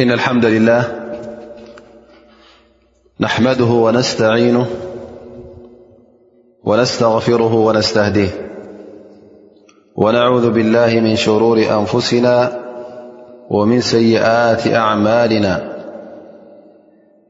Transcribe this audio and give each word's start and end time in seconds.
إن 0.00 0.10
الحمد 0.10 0.44
لله 0.44 0.88
نحمده 3.20 3.64
ونستعينه 3.64 4.66
ونستغفره 6.64 7.54
ونستهديه 7.54 8.28
ونعوذ 9.96 10.50
بالله 10.50 11.00
من 11.00 11.16
شرور 11.16 11.58
أنفسنا 11.58 12.60
ومن 13.50 13.80
سيئات 13.80 14.66
أعمالنا 14.66 15.76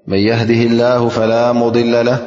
من 0.06 0.18
يهده 0.18 0.54
الله 0.70 1.08
فلا 1.08 1.52
مضل 1.52 2.06
له 2.06 2.18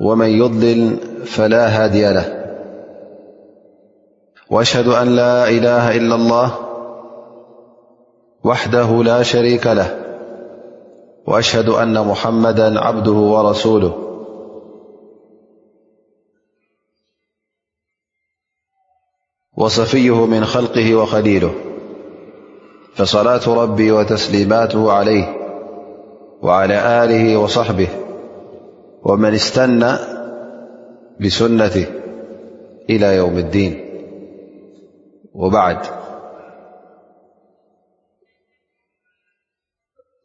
ومن 0.00 0.26
يضلل 0.28 0.96
فلا 1.24 1.66
هادي 1.68 2.12
له 2.12 2.44
وأشهد 4.50 4.86
أن 4.88 5.16
لا 5.16 5.48
إله 5.50 5.96
إلا 5.96 6.14
الله 6.14 6.65
وحده 8.46 9.02
لا 9.04 9.22
شريك 9.22 9.66
له 9.66 10.04
وأشهد 11.26 11.68
أن 11.68 12.06
محمدا 12.06 12.78
عبده 12.80 13.12
ورسوله 13.34 13.92
وصفيه 19.56 20.26
من 20.26 20.44
خلقه 20.44 20.94
وخليله 20.94 21.54
فصلاة 22.94 23.54
ربي 23.62 23.92
وتسليماته 23.92 24.92
عليه 24.92 25.36
وعلى 26.42 27.04
آله 27.04 27.36
وصحبه 27.36 27.88
ومن 29.02 29.34
استنى 29.34 29.92
بسنته 31.20 31.86
إلى 32.90 33.16
يوم 33.16 33.38
الدين 33.38 33.80
وبعد 35.34 35.78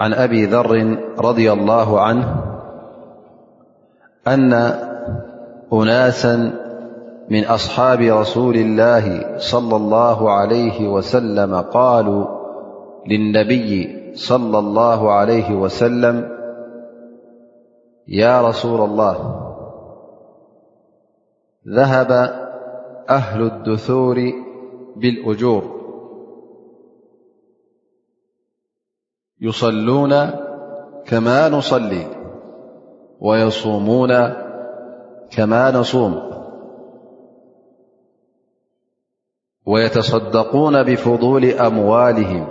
عن 0.00 0.12
أبي 0.12 0.44
ذر- 0.46 0.98
رضي 1.28 1.52
الله 1.52 2.00
عنه 2.00 2.36
أن 4.28 4.52
أناسا 5.72 6.52
من 7.30 7.44
أصحاب 7.44 8.00
رسول 8.00 8.56
الله 8.56 9.34
صلى 9.38 9.76
الله 9.76 10.30
عليه 10.30 10.88
وسلم- 10.88 11.54
قالوا 11.76 12.26
للنبي- 13.06 14.00
صلى 14.30 14.58
الله 14.58 15.12
عليه 15.12 15.54
وسلم 15.54 16.28
يا 18.08 18.42
رسول 18.48 18.80
الله 18.80 19.40
ذهب 21.68 22.10
أهل 23.10 23.42
الدثور 23.42 24.32
بالأجور 24.96 25.83
يصلون 29.40 30.30
كما 31.06 31.48
نصلي 31.48 32.06
ويصومون 33.20 34.10
كما 35.30 35.70
نصوم 35.70 36.20
ويتصدقون 39.66 40.82
بفضول 40.82 41.44
أموالهم 41.44 42.46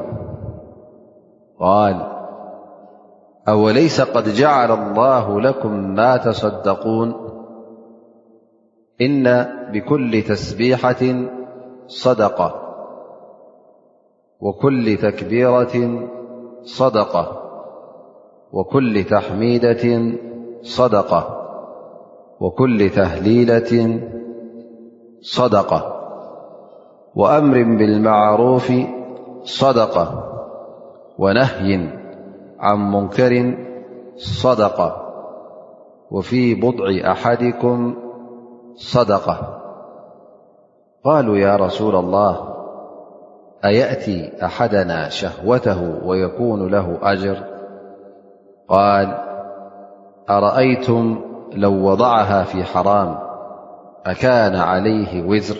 قال 1.59 2.07
أوليس 3.47 4.01
قد 4.01 4.29
جعل 4.29 4.71
الله 4.71 5.41
لكم 5.41 5.93
ما 5.95 6.17
تصدقون 6.17 7.13
إن 9.01 9.23
بكل 9.71 10.21
تسبيحة 10.21 11.27
صدقة 11.87 12.59
وكل 14.39 14.97
تكبيرة 15.01 15.71
صدقة 16.65 17.39
وكل 18.53 19.03
تحميدة 19.03 20.15
صدقة 20.61 21.39
وكل 22.39 22.89
تهليلة 22.89 24.01
صدقة 25.21 25.99
وأمر 27.15 27.63
بالمعروف 27.63 28.71
صدقة 29.43 30.29
ونهي 31.17 31.79
عن 32.59 32.91
منكر 32.91 33.57
صدقة 34.15 35.03
وفي 36.11 36.55
بضع 36.55 37.11
أحدكم 37.11 37.93
صدقة 38.75 39.59
قالوا 41.05 41.37
يا 41.37 41.55
رسول 41.55 41.95
الله 41.95 42.52
أيأتي 43.65 44.45
أحدنا 44.45 45.09
شهوته 45.09 46.05
ويكون 46.05 46.71
له 46.71 46.99
أجر 47.01 47.43
قال 48.67 49.17
أرأيتم 50.29 51.21
لو 51.53 51.73
وضعها 51.85 52.43
في 52.43 52.63
حرام 52.63 53.17
أكان 54.05 54.55
عليه 54.55 55.23
وزر 55.27 55.57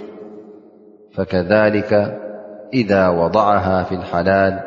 فكذلك 1.16 1.94
إذا 2.74 3.09
وضعها 3.09 3.84
في 3.84 3.96
الحلال 3.96 4.59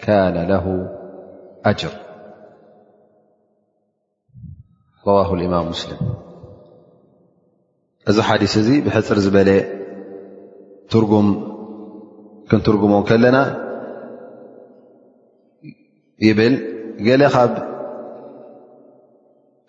كان 0.00 0.48
له 0.48 0.88
أجر 1.64 1.88
رواه 5.06 5.34
الإمام 5.34 5.68
مسلم 5.68 5.96
أزحدسزي 8.08 8.80
بحر 8.80 9.00
زبلي 9.18 9.64
ترم 10.90 11.50
ክንትርጉሞም 12.50 13.02
ከለና 13.08 13.38
ይብል 16.26 16.54
ገለ 17.06 17.22
ካብ 17.34 17.52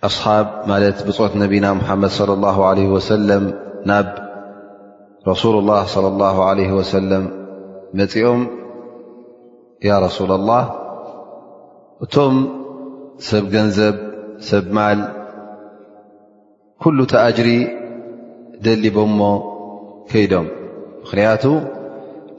ኣስሓብ 0.07 0.47
ማለት 0.69 0.97
ብፆት 1.07 1.33
ነቢና 1.43 1.65
ሙሓመድ 1.79 2.11
صለ 2.19 2.29
ላه 2.43 2.57
ለ 2.77 2.85
ወሰለም 2.95 3.43
ናብ 3.89 4.07
ረሱሉ 5.29 5.55
ላህ 5.69 5.81
صለ 5.93 6.05
ላه 6.21 6.37
ለ 6.59 6.61
ወሰለም 6.79 7.25
መፂኦም 7.99 8.41
ያ 9.87 9.91
ረሱላ 10.05 10.31
ላህ 10.49 10.63
እቶም 12.05 12.35
ሰብ 13.27 13.43
ገንዘብ 13.55 13.95
ሰብ 14.49 14.65
ማል 14.77 14.99
ኩሉ 16.83 16.97
ተኣጅሪ 17.11 17.49
ደሊቦሞ 18.65 19.19
ከይዶም 20.11 20.47
ምክንያቱ 21.03 21.43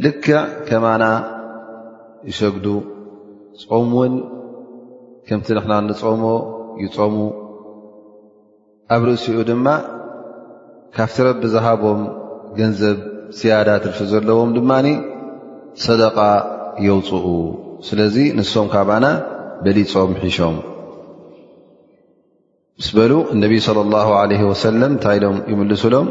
ልክዕ 0.04 0.36
ከማና 0.68 1.04
ይሸግዱ 2.28 2.66
ጾም 3.70 3.90
ውን 3.98 4.14
ከምቲ 5.26 5.48
ንክና 5.56 5.72
እንፆሞ 5.82 6.22
ይፆሙ 6.84 7.16
ኣብ 8.94 9.02
ርእሲኡ 9.08 9.36
ድማ 9.50 9.66
ካብቲ 10.96 11.16
ረቢ 11.26 11.42
ዝሃቦም 11.54 12.00
ገንዘብ 12.58 12.98
ዝያዳ 13.38 13.68
ትልፊ 13.84 13.98
ዘለዎም 14.12 14.50
ድማኒ 14.56 14.86
ሰደቓ 15.84 16.18
የውፅኡ 16.86 17.26
ስለዚ 17.88 18.16
ንሶም 18.38 18.66
ካባና 18.74 19.04
በሊፆም 19.64 20.10
ሒሾም 20.24 20.56
ምስ 22.78 22.88
በሉ 22.96 23.12
እነቢይ 23.34 23.60
صለ 23.68 23.78
ኣላ 24.02 24.20
ለ 24.30 24.42
ወሰለም 24.50 24.90
እንታይ 24.96 25.18
ሎም 25.24 25.38
ይምልሱሎም 25.52 26.06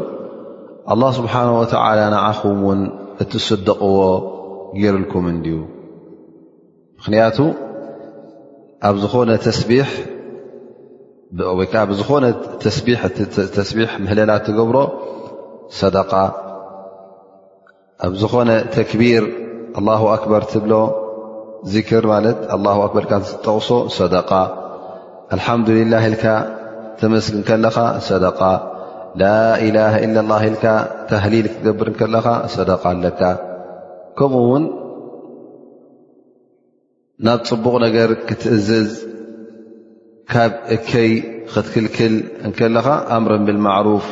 ኣላ 0.94 1.02
ስብሓነ 1.20 1.48
ወተዓላ 1.60 2.00
ንዓኹም 2.14 2.58
ውን 2.68 2.80
እትሰደቕዎ 3.22 3.98
ገርልኩም 4.82 5.24
እዩ 5.32 5.56
ምክንያቱ 6.98 7.38
ኣብ 8.88 8.96
ዝኾነ 9.02 9.30
ዓ 11.80 11.84
ዝኾነ 12.00 12.24
ተስቢሕ 13.56 13.88
ምህለላ 14.04 14.30
ትገብሮ 14.48 14.78
ደቃ 15.98 16.12
ኣብ 18.06 18.12
ዝኾነ 18.22 18.50
ተክቢር 18.78 19.24
ه 19.98 20.02
ኣክበር 20.14 20.42
ትብሎ 20.52 20.72
ዚክር 21.74 22.04
ማለ 22.12 22.26
ር 23.04 23.04
ጠቕሶ 23.44 23.68
ደቃ 24.16 24.30
ኣልሓምዱላ 25.34 25.94
ልካ 26.14 26.24
ተመስግን 27.00 27.42
ከለኻ 27.48 27.76
ደ 28.24 28.28
ላ 29.20 29.30
ኢላሃ 29.68 29.94
ኢላ 30.06 30.16
ላ 30.30 30.36
ልካ 30.52 30.66
ተህሊል 31.08 31.46
ክትገብር 31.52 31.88
ከለኻ 31.98 32.26
ሰደቃ 32.54 32.82
ኣለካ 32.92 33.20
ከምኡ 34.18 34.42
ውን 34.50 34.64
ናብ 37.26 37.40
ፅቡቕ 37.50 37.74
ነገር 37.86 38.10
ክትእዝዝ 38.28 38.90
ካብ 40.32 40.52
እከይ 40.76 41.10
ክትክልክል 41.52 42.14
እከለኻ 42.50 42.86
ኣምረን 43.16 43.42
ብልማዕሩፍ 43.48 44.06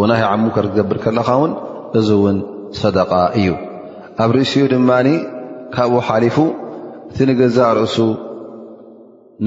ውና 0.00 0.12
ዓብ 0.30 0.40
ሙንከር 0.44 0.66
ክገብር 0.72 0.98
ከለኻ 1.04 1.28
ውን 1.42 1.52
እዚ 2.00 2.08
ውን 2.24 2.38
ሰደቃ 2.80 3.12
እዩ 3.40 3.50
ኣብ 4.24 4.30
ርእሲኡ 4.38 4.64
ድማ 4.74 4.90
ካብኡ 5.74 5.98
ሓሊፉ 6.08 6.36
እቲ 7.10 7.18
ንገዛ 7.28 7.58
ርእሱ 7.78 7.96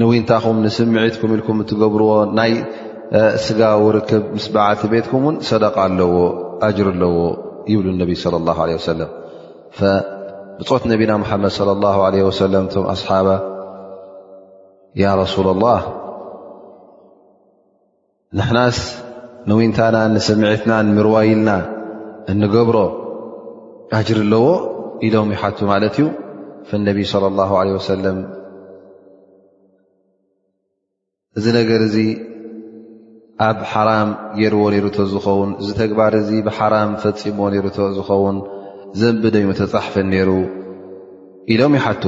ንውንታኹም 0.00 0.56
ንስምዒትኩም 0.64 1.32
ኢልኩም 1.34 1.58
እትገብርዎ 1.62 2.10
ይ 2.50 2.54
ስጋ 3.44 3.60
ውርክብ 3.84 4.24
ምስ 4.36 4.44
በዓቲ 4.54 4.80
ቤትኩም 4.92 5.24
ን 5.34 5.36
ሰደቃ 5.50 5.76
ኣለዎ 5.88 6.12
ጅር 6.76 6.88
ኣለዎ 6.94 7.12
ይብሉ 7.72 7.86
ነቢ 8.00 8.10
صى 8.22 8.28
اله 8.40 8.56
ه 8.68 8.82
ሰ 8.88 8.90
ብፆት 10.58 10.82
ነቢና 10.92 11.12
ሓመድ 11.30 11.52
صى 11.58 11.62
ه 11.94 12.48
ለ 12.52 12.54
ቶም 12.74 12.84
ኣስሓባ 12.94 13.28
ያ 15.02 15.06
ረሱ 15.22 15.34
الላه 15.54 15.80
ንሕናስ 18.38 18.78
ንዊንታና 19.50 19.96
ንስምዒትና 20.14 20.72
ምርዋይልና 20.96 21.48
እንገብሮ 22.32 22.76
ኣጅር 23.98 24.18
ኣለዎ 24.26 24.44
ኢሎም 25.06 25.28
ይሓቱ 25.36 25.58
ማለት 25.72 25.94
እዩ 26.00 26.06
ነቢይ 26.88 27.04
صى 27.12 27.18
اه 27.46 27.52
ع 27.62 27.66
ሰለም 27.90 28.18
እዚ 31.38 31.44
ነገር 31.60 31.80
እዚ 31.88 31.96
ኣብ 33.46 33.58
ሓራም 33.70 34.10
ገይርዎ 34.38 34.64
ነሩ 34.72 34.84
እቶ 34.90 34.98
ዝኸውን 35.12 35.50
እዚ 35.60 35.68
ተግባር 35.80 36.12
እዙ 36.20 36.28
ብሓራም 36.46 36.90
ፈፂሞዎ 37.02 37.46
ነይሩ 37.52 37.66
ቶ 37.76 37.86
ዝኸውን 37.96 38.36
ዘንብደዩ 39.00 39.44
ተፃሕፈን 39.60 40.06
ነይሩ 40.12 40.30
ኢሎም 41.52 41.74
ዩ 41.76 41.80
ሓቱ 41.86 42.04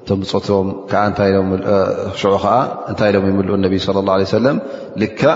እቶ 0.00 0.08
ብፆቶም 0.20 0.66
ከዓ 0.92 1.02
እንታይ 1.10 1.30
ሎ 1.34 1.38
ሽዑ 2.20 2.32
ከዓ 2.44 2.54
እንታይ 2.92 3.08
ኢሎም 3.12 3.26
ይምልእ 3.30 3.56
እነቢ 3.58 3.74
ለ 3.98 4.02
ላ 4.08 4.16
ለ 4.22 4.26
ሰለም 4.38 4.56
ልክዕ 5.02 5.34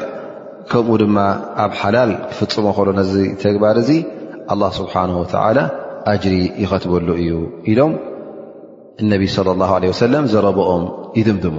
ከምኡ 0.72 0.96
ድማ 1.02 1.19
ኣብ 1.64 1.72
ሓላል 1.80 2.10
ክፍፅሞ 2.30 2.66
ከሎ 2.78 2.88
ነዚ 3.00 3.12
ተግባር 3.44 3.78
እዙ 3.82 3.90
ኣላ 4.54 4.62
ስብሓን 4.78 5.12
ወተዓላ 5.20 5.58
ኣጅሪ 6.14 6.34
ይኸትበሉ 6.64 7.08
እዩ 7.22 7.32
ኢሎም 7.70 7.94
እነቢይ 9.02 9.30
صለ 9.36 9.48
ላ 9.60 9.70
ለ 9.84 9.92
ወሰለም 9.92 10.24
ዘረብኦም 10.34 10.84
ይድምድሙ 11.20 11.56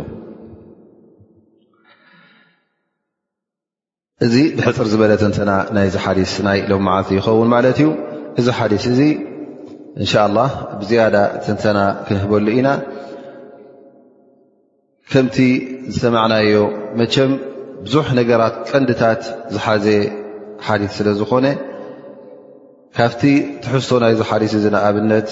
እዚ 4.26 4.36
ብሕፅር 4.58 4.88
ዝበለ 4.92 5.12
ተንተና 5.22 5.52
ናይዚ 5.76 5.96
ሓዲስ 6.04 6.34
ናይ 6.48 6.60
ሎማዓልቲ 6.70 7.10
ይኸውን 7.18 7.48
ማለት 7.54 7.78
እዩ 7.82 7.88
እዚ 8.40 8.48
ሓዲስ 8.60 8.84
እዚ 8.92 9.00
እንሻ 10.02 10.14
ላ 10.36 10.40
ብዝያዳ 10.82 11.16
ተንተና 11.46 11.80
ክንህበሉ 12.06 12.46
ኢና 12.58 12.70
ከምቲ 15.14 15.38
ዝሰማዕናዮ 15.94 16.56
መቸም 17.00 17.32
ብዙሕ 17.86 18.08
ነገራት 18.20 18.56
ቀንዲታት 18.72 19.22
ዝሓዘ 19.56 19.86
ሓዲስ 20.68 20.92
ስለ 21.00 21.08
ዝኮነ 21.20 21.46
ካብቲ 22.98 23.22
ትሕሶ 23.66 23.90
ናይዚ 24.04 24.20
ሓዲስ 24.30 24.52
እዚ 24.60 24.66
ንኣብነት 24.76 25.30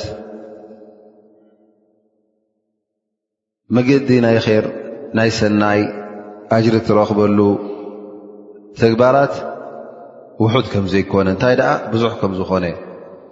መገዲ 3.76 4.10
ናይ 4.28 4.38
ኸር 4.46 4.66
ናይ 5.20 5.30
ሰናይ 5.40 5.82
ኣጅሪ 6.56 6.76
ትረክበሉ 6.88 7.38
ትግባራት 8.80 9.34
ውሑድ 10.44 10.66
ከም 10.74 10.86
ዘይኮነ 10.92 11.28
እንታይ 11.34 11.54
ደኣ 11.60 11.70
ብዙሕ 11.94 12.12
ከም 12.22 12.32
ዝኾነ 12.40 12.66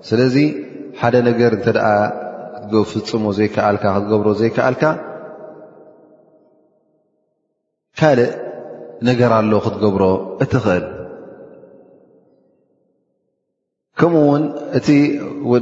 ስለዚ 0.08 0.36
ሓደ 1.00 1.16
ነገር 1.30 1.52
እንተ 1.58 1.68
ደኣ 1.78 1.88
ፍፅሞ 2.92 3.26
ዘይከኣልካ 3.38 3.84
ክትገብሮ 3.96 4.28
ዘይከኣልካ 4.42 4.84
ካልእ 8.00 8.32
ነገር 9.10 9.32
ኣሎ 9.40 9.54
ክትገብሮ 9.66 10.04
እትኽእል 10.44 10.86
ከምኡ 14.02 14.22
ውን 14.32 14.44
እቲ 14.78 14.88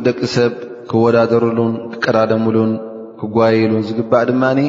ደቂ 0.07 0.19
ሰብ 0.35 0.53
ክወዳደርሉን 0.89 1.73
ክቀዳደምሉን 1.93 2.71
ክጓይሉን 3.19 3.83
ዝግባእ 3.87 4.25
ድማኒ 4.29 4.59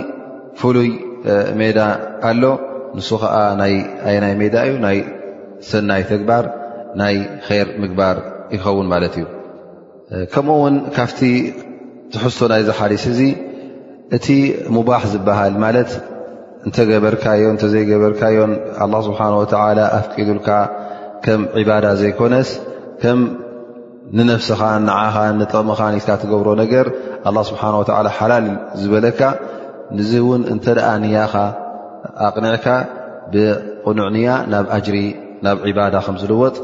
ፍሉይ 0.60 0.90
ሜዳ 1.58 1.78
ኣሎ 2.28 2.42
ንሱ 2.96 3.08
ከዓ 3.22 3.34
ናይ 3.60 3.72
ኣየናይ 4.08 4.34
ሜዳ 4.40 4.54
እዩ 4.68 4.74
ናይ 4.86 4.98
ሰናይ 5.70 6.02
ተግባር 6.10 6.44
ናይ 7.00 7.16
ኸር 7.46 7.68
ምግባር 7.82 8.16
ይኸውን 8.54 8.86
ማለት 8.92 9.14
እዩ 9.18 9.24
ከምኡ 10.32 10.56
ውን 10.64 10.76
ካብቲ 10.96 11.20
ትሕዝቶ 12.12 12.40
ናይ 12.52 12.62
ዝሓሊስ 12.68 13.04
እዚ 13.12 13.20
እቲ 14.16 14.26
ሙባሕ 14.76 15.02
ዝበሃል 15.12 15.54
ማለት 15.64 15.90
እንተገበርካዮ 16.66 17.42
እተዘይገበርካዮን 17.56 18.52
ኣላ 18.84 18.94
ስብሓን 19.08 19.34
ወተዓላ 19.42 19.80
ኣፍቂዱልካ 19.98 20.48
ከም 21.24 21.40
ዒባዳ 21.60 21.86
ዘይኮነስ 22.00 22.50
ከም 23.02 23.20
ንነፍስኻ 24.16 24.60
ንዓኻ 24.86 25.16
ንጥቕምኻን 25.38 25.94
ኢካ 26.00 26.08
ትገብሮ 26.22 26.48
ነገር 26.62 26.86
ኣላ 27.28 27.36
ስብሓን 27.50 27.74
ወተዓላ 27.80 28.06
ሓላል 28.18 28.46
ዝበለካ 28.80 29.20
ንዚ 29.96 30.10
እውን 30.22 30.42
እንተ 30.52 30.64
ደኣ 30.78 30.88
ንያኻ 31.02 31.34
ኣቕኒዕካ 32.26 32.66
ብቕኑዕንያ 33.32 34.28
ናብ 34.52 34.66
ኣጅሪ 34.76 34.96
ናብ 35.46 35.56
ዒባዳ 35.70 35.94
ከም 36.06 36.16
ዝልወጥ 36.22 36.56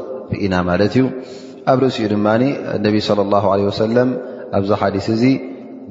ኢና 0.45 0.53
ማለት 0.69 0.93
እዩ 0.97 1.05
ኣብ 1.71 1.77
ርእሲኡ 1.83 2.07
ድማ 2.13 2.27
እነቢ 2.77 2.95
ለ 3.17 3.25
ላ 3.33 3.41
ለ 3.59 3.61
ወሰለም 3.69 4.09
ኣብዚ 4.57 4.69
ሓዲስ 4.81 5.07
እዚ 5.15 5.23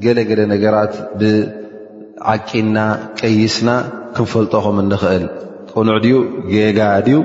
ገለገለ 0.05 0.41
ነገራት 0.53 0.95
ብዓቂና 1.21 2.77
ቀይስና 3.21 3.71
ክንፈልጦ 4.17 4.53
ከም 4.67 4.79
እንኽእል 4.85 5.25
ቁኑዕ 5.75 5.97
ድኡ 6.05 6.17
ጌጋ 6.53 6.81
ድዩ 7.07 7.19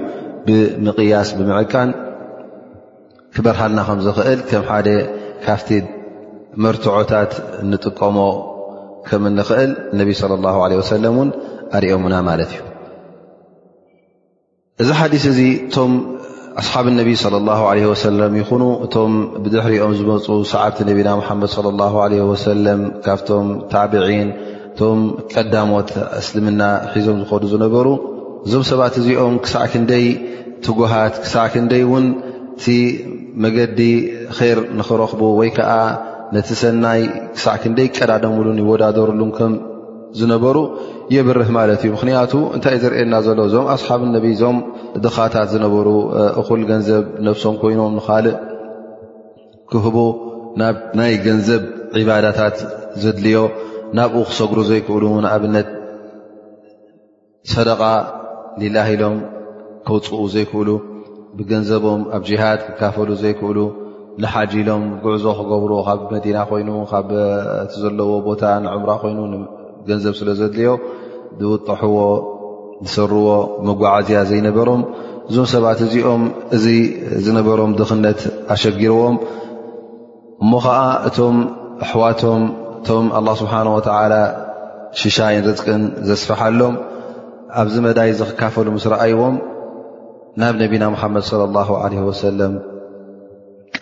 ብምቕያስ 0.47 1.29
ብምዕቃን 1.39 1.89
ክበርሃልና 3.35 3.79
ከም 3.87 3.99
ዝኽእል 4.05 4.39
ከም 4.49 4.63
ሓደ 4.69 4.87
ካፍቲ 5.45 5.69
መርትዖታት 6.65 7.31
ንጥቀሞ 7.71 8.17
ከም 9.09 9.23
እንኽእል 9.31 9.71
እነቢ 9.93 10.09
ለ 10.31 10.41
ላ 10.45 10.55
ለ 10.73 10.81
ወሰለም 10.81 11.15
ውን 11.21 11.29
ኣሪኦሙና 11.77 12.15
ማለት 12.29 12.49
እዩ 12.55 12.59
እዚ 14.83 14.89
ሓዲስ 14.99 15.23
እዚ 15.31 15.39
እቶም 15.67 15.91
ኣስሓብ 16.61 16.85
ነቢ 16.99 17.09
صለ 17.23 17.35
ላ 17.47 17.55
ለ 17.77 17.81
ወሰለም 17.91 18.31
ይኹኑ 18.41 18.63
እቶም 18.85 19.11
ብድሕሪኦም 19.43 19.93
ዝመፁ 19.99 20.27
ሰዓብቲ 20.53 20.77
ነቢና 20.89 21.09
ሙሓመድ 21.21 21.51
ለ 21.65 21.75
ላ 21.81 21.89
ለ 22.13 22.17
ወሰለም 22.31 22.81
ካብቶም 23.05 23.47
ታብዒን 23.73 24.29
እቶም 24.71 24.99
ቀዳሞት 25.33 25.89
እስልምና 26.21 26.61
ሒዞም 26.95 27.17
ዝኾዱ 27.21 27.43
ዝነበሩ 27.53 27.87
እዞም 28.47 28.63
ሰባት 28.71 28.93
እዚኦም 29.01 29.35
ክሳዕ 29.45 29.65
ክንደይ 29.73 30.05
ትጉሃት 30.65 31.15
ክሳዕ 31.23 31.45
ክንደይ 31.53 31.83
ውን 31.91 32.05
ቲ 32.63 32.67
መገዲ 33.43 33.79
ከር 34.37 34.59
ንኽረኽቡ 34.79 35.21
ወይ 35.39 35.49
ከዓ 35.57 35.71
ነቲ 36.35 36.47
ሰናይ 36.61 37.01
ክሳዕ 37.35 37.55
ክንደይ 37.63 37.87
ቀዳዶምሉን 37.97 38.59
ይወዳደሩሉከም 38.63 39.53
ዝነበሩ 40.17 40.57
የብርህ 41.15 41.49
ማለት 41.57 41.81
እዩ 41.85 41.91
ምኽንያቱ 41.95 42.31
እንታይ 42.55 42.75
ዝርኤልና 42.83 43.15
ዘሎ 43.25 43.39
እዞም 43.49 43.65
ኣስሓብ 43.75 44.01
ነብ 44.15 44.25
እዞም 44.33 44.57
ድኻታት 45.03 45.47
ዝነበሩ 45.53 45.87
እኹል 46.41 46.61
ገንዘብ 46.71 47.03
ነብሶም 47.27 47.55
ኮይኖም 47.61 47.93
ንካልእ 47.97 48.35
ክህቦ 49.71 49.97
ናይ 50.99 51.13
ገንዘብ 51.27 51.63
ዒባዳታት 52.01 52.55
ዘድልዮ 53.03 53.39
ናብኡ 53.97 54.21
ክሰጉሩ 54.29 54.59
ዘይክእሉ 54.69 55.03
ንኣብነት 55.25 55.69
ሰደቃ 57.53 57.81
ሊላ 58.61 58.77
ኢሎም 58.93 59.17
ከውፅኡ 59.89 60.19
ዘይክእሉ 60.35 60.69
ብገንዘቦም 61.37 62.01
ኣብ 62.15 62.23
ጅሃድ 62.29 62.59
ክካፈሉ 62.65 63.09
ዘይክእሉ 63.23 63.57
ንሓጂ 64.23 64.51
ኢሎም 64.63 64.83
ጉዕዞ 65.03 65.25
ክገብሩ 65.39 65.71
ካብ 65.87 65.99
መዲና 66.15 66.37
ኮይኑ 66.49 66.69
ካብ 66.91 67.09
እቲ 67.63 67.73
ዘለዎ 67.83 68.11
ቦታ 68.27 68.43
ንዕምራ 68.65 68.91
ኮይኑ 69.03 69.19
ገንዘብ 69.87 70.13
ስለ 70.19 70.29
ዘድልዮ 70.39 70.71
ዝውጠሕዎ 71.41 71.97
ዝሰርዎ 72.85 73.27
መጓዓዝያ 73.67 74.19
ዘይነበሮም 74.29 74.81
እዞም 75.29 75.47
ሰባት 75.53 75.79
እዚኦም 75.85 76.23
እዚ 76.55 76.65
ዝነበሮም 77.25 77.71
ድኽነት 77.79 78.19
ኣሸጊርዎም 78.53 79.15
እሞ 80.43 80.51
ከዓ 80.65 80.77
እቶም 81.09 81.37
ኣሕዋቶም 81.85 82.43
እቶም 82.79 83.05
ኣላ 83.19 83.27
ስብሓን 83.41 83.67
ወተዓላ 83.77 84.15
ሽሻይን 85.01 85.43
ርጥቅን 85.49 85.81
ዘስፈሓሎም 86.09 86.75
ኣብዚ 87.61 87.75
መዳይ 87.87 88.09
ዝኽካፈሉ 88.19 88.67
ምስ 88.75 88.85
ረኣይዎም 88.93 89.35
ናብ 90.41 90.53
ነቢና 90.63 90.83
ሙሓመድ 90.95 91.23
ስለ 91.31 91.41
ላሁ 91.57 91.69
ዓለ 91.83 91.93
ወሰለም 92.09 92.53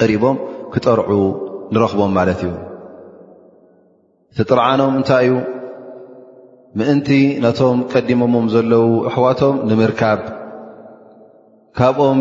ቀሪቦም 0.01 0.35
ክጠርዑ 0.73 1.11
ንረኽቦም 1.73 2.11
ማለት 2.17 2.39
እዩ 2.45 2.53
እቲ 4.31 4.43
ጥርዓኖም 4.49 4.93
እንታይ 4.99 5.25
እዩ 5.29 5.33
ምእንቲ 6.79 7.07
ነቶም 7.43 7.77
ቀዲሞሞም 7.91 8.47
ዘለዉ 8.53 8.83
ኣሕዋቶም 9.09 9.55
ንምርካብ 9.69 10.19
ካብኦም 11.77 12.19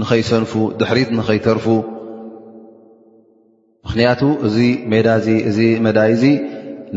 ንኸይሰንፉ 0.00 0.52
ድሕሪት 0.80 1.10
ንኸይተርፉ 1.18 1.66
ምኽንያቱ 3.86 4.20
እዚ 4.48 4.56
ሜዳ 4.94 5.08
እዚ 5.20 5.28
እዚ 5.52 5.58
መዳይ 5.86 6.10
እዚ 6.16 6.24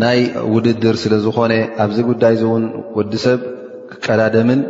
ናይ 0.04 0.20
ውድድር 0.56 0.96
ስለ 1.04 1.14
ዝኾነ 1.28 1.54
ኣብዚ 1.86 1.98
ጉዳይ 2.10 2.36
እ 2.42 2.44
እውን 2.48 2.64
ወዲ 2.98 3.14
ሰብ 3.26 3.40
ክቀዳደምን 3.94 4.62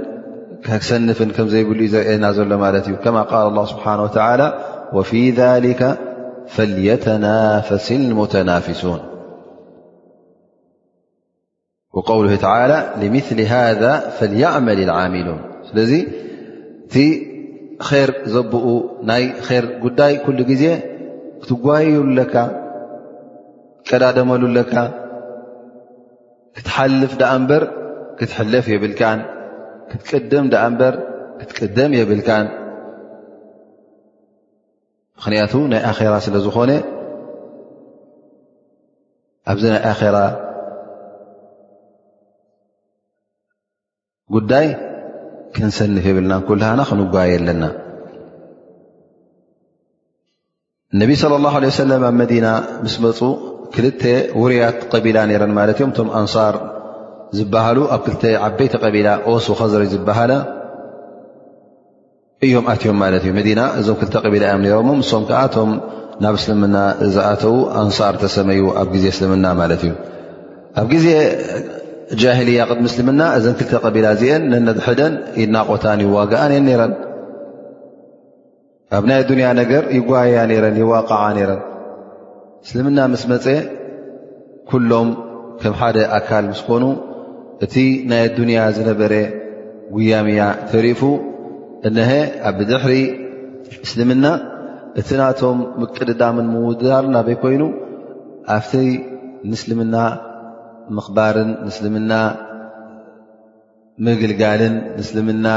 ሰንፍን 0.92 1.30
ከም 1.36 1.48
ዘይብሉ 1.56 1.80
ዘርእየና 1.96 2.26
ዘሎ 2.38 2.52
ማለት 2.68 2.86
እዩ 2.94 3.04
ከማ 3.04 3.18
ቃል 3.34 3.48
ላ 3.60 3.68
ስብሓን 3.74 4.00
ወተላ 4.08 4.42
ወፊ 4.98 5.12
ذሊከ 5.42 5.82
ፈልየተናፈሲ 6.56 7.88
ሙተናፊሱን 8.20 9.00
وقውል 11.98 12.26
ተላى 12.44 12.78
لምثሊ 13.02 13.40
ሃذ 13.54 13.82
ፈልይعመል 14.18 14.80
الዓሚሉን 14.86 15.40
ስለዚ 15.68 15.92
እቲ 16.88 16.96
ር 18.10 18.12
ዘብኡ 18.34 18.66
ናይ 19.10 19.24
ር 19.64 19.66
ጉዳይ 19.84 20.14
ኩሉ 20.26 20.40
ግዜ 20.52 20.64
ክትጓሉለካ 21.42 22.36
ቀዳደመሉለካ 23.90 24.74
ክትሓልፍ 26.56 27.12
ዳኣ 27.22 27.32
እምበር 27.40 27.64
ክትሕለፍ 28.20 28.66
የብልካን 28.74 29.20
ክትቅድም 29.90 30.46
ዳኣ 30.54 30.64
እምበር 30.70 30.96
ክትቅደም 31.40 31.92
የብልካን 32.00 32.48
ምክንያቱ 35.20 35.54
ናይ 35.72 35.82
ኣራ 35.92 36.16
ስለ 36.28 36.36
ዝኾነ 36.46 36.72
ኣብዚ 39.52 39.64
ናይ 39.74 39.82
ራ 40.16 40.20
ጉዳይ 44.36 44.66
ክንሰንፍ 45.56 46.06
የብልና 46.10 46.34
ኩልሃና 46.48 46.82
ክንጓየ 46.90 47.34
ኣለና 47.40 47.64
ነቢ 51.02 51.10
صለ 51.22 51.34
ላه 51.44 51.54
ሰለም 51.82 52.02
ኣብ 52.10 52.16
መዲና 52.22 52.48
ምስ 52.86 52.96
መፁ 53.04 53.20
ክልተ 53.76 54.04
ውርያት 54.42 54.78
ቀቢላ 54.92 55.18
ነይረን 55.30 55.54
ማለት 55.60 55.78
እዮም 55.80 55.92
እቶም 55.94 56.10
ኣንሳር 56.20 56.56
ዝበሃሉ 57.38 57.78
ኣብ 57.96 58.02
ክልተ 58.08 58.24
ዓበይቲ 58.48 58.74
ቀቢላ 58.86 59.08
ስ 59.48 59.58
ከዝር 59.62 59.84
ዝበሃለ 59.94 60.34
እዮም 62.46 62.66
ኣትዮም 62.74 62.98
ማለት 63.04 63.24
እዩ 63.28 63.32
መና 63.40 63.60
እዞም 63.80 63.98
ክልተ 64.02 64.16
ቀቢላ 64.26 64.44
እዮም 64.52 64.62
ነሮሞ 64.68 64.90
ንሶም 65.02 65.24
ከዓ 65.32 65.42
ቶም 65.56 65.72
ናብ 66.24 66.36
እስልምና 66.42 66.76
ዝኣተው 67.16 67.56
ኣንሳር 67.82 68.16
ተሰመዩ 68.24 68.62
ኣብ 68.82 68.88
ግዜ 68.96 69.06
ስልምና 69.20 69.46
ማለት 69.62 69.82
እዩ 69.88 69.94
ኣብ 70.82 70.92
ዜ 71.04 71.10
ጃህልያ 72.22 72.60
ቅድ 72.70 72.80
ምስልምና 72.86 73.22
እዘን 73.38 73.56
ክልተ 73.60 73.74
ቀቢላ 73.86 74.08
እዚአን 74.16 74.44
ነነድሕደን 74.52 75.14
ይናቆታን 75.42 76.00
ይዋግኣንየን 76.04 76.64
ነረን 76.70 76.94
ኣብ 78.98 79.04
ናይ 79.10 79.18
ኣዱንያ 79.24 79.48
ነገር 79.60 79.84
ይጓያ 79.98 80.42
ነይረን 80.50 80.78
ይዋቕዓ 80.84 81.22
ነይረን 81.38 81.62
እስልምና 82.66 83.00
ምስ 83.14 83.24
መፀ 83.32 83.46
ኩሎም 84.70 85.10
ከም 85.62 85.74
ሓደ 85.80 85.98
ኣካል 86.18 86.46
ምስ 86.52 86.62
ኮኑ 86.68 86.84
እቲ 87.66 87.76
ናይ 88.12 88.22
ኣዱንያ 88.28 88.60
ዝነበረ 88.78 89.14
ጉያምያ 89.96 90.46
ተሪፉ 90.72 91.02
እነሀ 91.90 92.12
ኣብብድሕሪ 92.52 92.96
ምስልምና 93.84 94.26
እቲ 95.02 95.10
ናቶም 95.24 95.60
ምቅድዳምን 95.82 96.48
ምውድር 96.54 97.06
ናበይ 97.16 97.38
ኮይኑ 97.44 97.64
ኣብቲ 98.58 98.72
ምስልምና 99.52 99.96
ምክባርን 100.96 101.50
ንስልምና 101.68 102.14
ምግልጋልን 104.06 104.76
ንስልምና 104.98 105.48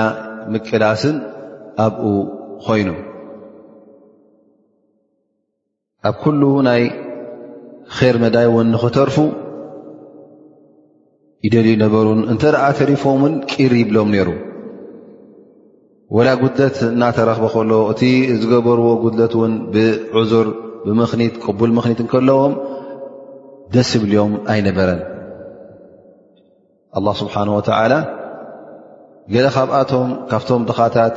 ምቅላስን 0.52 1.16
ኣብኡ 1.86 2.04
ኮይኑ 2.64 2.88
ኣብ 6.08 6.14
ኩሉ 6.22 6.42
ናይ 6.68 6.82
ከር 7.96 8.16
መዳይ 8.22 8.46
እውን 8.50 8.68
ንኽተርፉ 8.74 9.16
ይደልዩ 11.44 11.74
ነበሩን 11.84 12.20
እንተ 12.32 12.42
ደኣ 12.54 12.64
ተሪፎውን 12.78 13.34
ቂር 13.50 13.72
ይብሎም 13.80 14.08
ነይሩ 14.14 14.30
ወላ 16.16 16.28
ጉድለት 16.42 16.76
እናተረኽቦ 16.94 17.46
ከሎ 17.54 17.72
እቲ 17.92 18.00
ዝገበርዎ 18.40 18.86
ጉድለት 19.04 19.34
እውን 19.38 19.52
ብዕዙር 19.74 20.48
ብምኽኒት 20.86 21.34
ቅቡል 21.44 21.72
ምኽኒት 21.76 22.00
እንከለዎም 22.04 22.54
ደስ 23.74 23.88
ዝብልዮም 23.94 24.32
ኣይነበረን 24.52 25.00
ኣላ 26.98 27.08
ስብሓን 27.20 27.48
ወተዓላ 27.56 27.94
ገለ 29.34 29.46
ካብኣቶም 29.56 30.08
ካብቶም 30.30 30.62
ድኻታት 30.68 31.16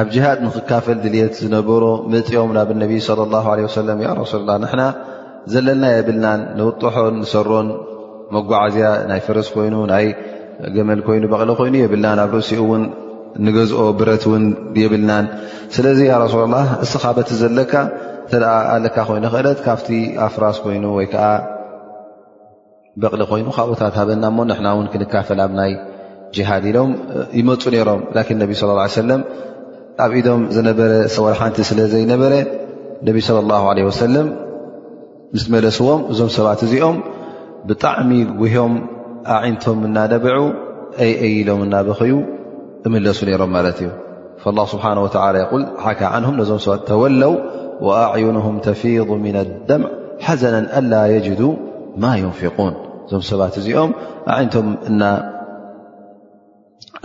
ኣብ 0.00 0.06
ጅሃድ 0.14 0.38
ንኽካፈል 0.46 0.96
ድልት 1.04 1.34
ዝነበሮ 1.42 1.84
ምፅኦም 2.12 2.50
ናብ 2.56 2.68
ነቢ 2.82 2.92
ለ 3.18 3.26
ላ 3.32 3.42
ለ 3.58 3.64
ወሰለም 3.66 3.98
ረሱ 4.20 4.32
ላ 4.50 4.56
ንና 4.62 4.82
ዘለና 5.54 5.84
የብልናን 5.94 6.40
ንውጡሖን 6.58 7.14
ንሰሮን 7.22 7.68
መጓዓዝያ 8.36 8.86
ናይ 9.10 9.20
ፍረስ 9.26 9.48
ኮይኑ 9.56 9.74
ናይ 9.92 10.06
ገመል 10.76 11.00
ኮይኑ 11.08 11.22
በቕሊ 11.32 11.50
ኮይኑ 11.60 11.74
የብልናን 11.84 12.20
ኣብ 12.24 12.30
ርእሲኡ 12.36 12.60
እውን 12.66 12.82
ንገዝኦ 13.46 13.82
ብረት 13.98 14.24
እውን 14.28 14.44
የብልናን 14.84 15.26
ስለዚ 15.74 16.00
ረሱላ 16.24 16.44
ላ 16.54 16.62
እስኻበቲ 16.86 17.28
ዘለካ 17.42 17.72
እተ 18.28 18.34
ኣለካ 18.76 18.96
ኮይኑ 19.10 19.26
ክእለት 19.34 19.60
ካብቲ 19.66 19.88
ኣፍራስ 20.28 20.56
ኮይኑ 20.64 20.84
ወይከዓ 21.00 21.26
በቕሊ 23.02 23.22
ኮይኑ 23.30 23.48
ካብቦታት 23.56 23.94
ሃበና 24.00 24.24
ሞ 24.36 24.44
ንና 24.50 24.66
ውን 24.76 24.86
ክንካፈል 24.92 25.40
ኣብ 25.44 25.50
ናይ 25.58 25.72
ጅሃድ 26.36 26.64
ኢሎም 26.70 26.90
ይመፁ 27.38 27.62
ነይሮም 27.74 28.00
ላን 28.16 28.38
ነቢ 28.42 28.52
صለى 28.60 28.72
ه 28.94 28.96
ለም 29.10 29.20
ኣብ 30.04 30.12
ኢዶም 30.20 30.40
ዝነበረ 30.56 30.92
ሰወል 31.16 31.34
ሓንቲ 31.40 31.56
ስለ 31.70 31.80
ዘይነበረ 31.94 32.32
ነቢ 33.08 33.16
صለى 33.28 33.40
الላه 33.44 33.64
ለه 33.76 33.84
ወሰለም 33.88 34.26
ምስመለስዎም 35.34 36.00
እዞም 36.12 36.30
ሰባት 36.36 36.60
እዚኦም 36.66 36.96
ብጣዕሚ 37.68 38.10
ውሆም 38.42 38.72
ኣዒንቶም 39.36 39.78
እናነበዑ 39.88 40.38
አይይ 41.04 41.12
ኢሎም 41.40 41.60
እናበክዩ 41.66 42.12
እምለሱ 42.86 43.18
ነይሮም 43.30 43.50
ማለት 43.56 43.78
እዩ 43.84 43.90
ላ 44.60 44.66
ስብሓን 44.72 44.98
ይል 45.42 45.64
ሓካ 45.84 46.00
ዓንም 46.16 46.34
ነዞም 46.40 46.60
ሰባት 46.68 46.82
ተወለው 46.92 47.34
ኣዕዩኑهም 48.14 48.56
ተፊض 48.68 49.08
ምን 49.26 49.36
ኣደም 49.44 49.82
ሓዘነን 50.26 50.66
እላ 50.80 50.92
የጅዱ 51.14 51.42
ማ 52.02 52.16
ዩንፊقን 52.24 52.74
እዞም 53.08 53.22
ሰባት 53.30 53.54
እዚኦም 53.60 53.90
ዓይነቶም 54.36 54.68
እና 54.90 55.02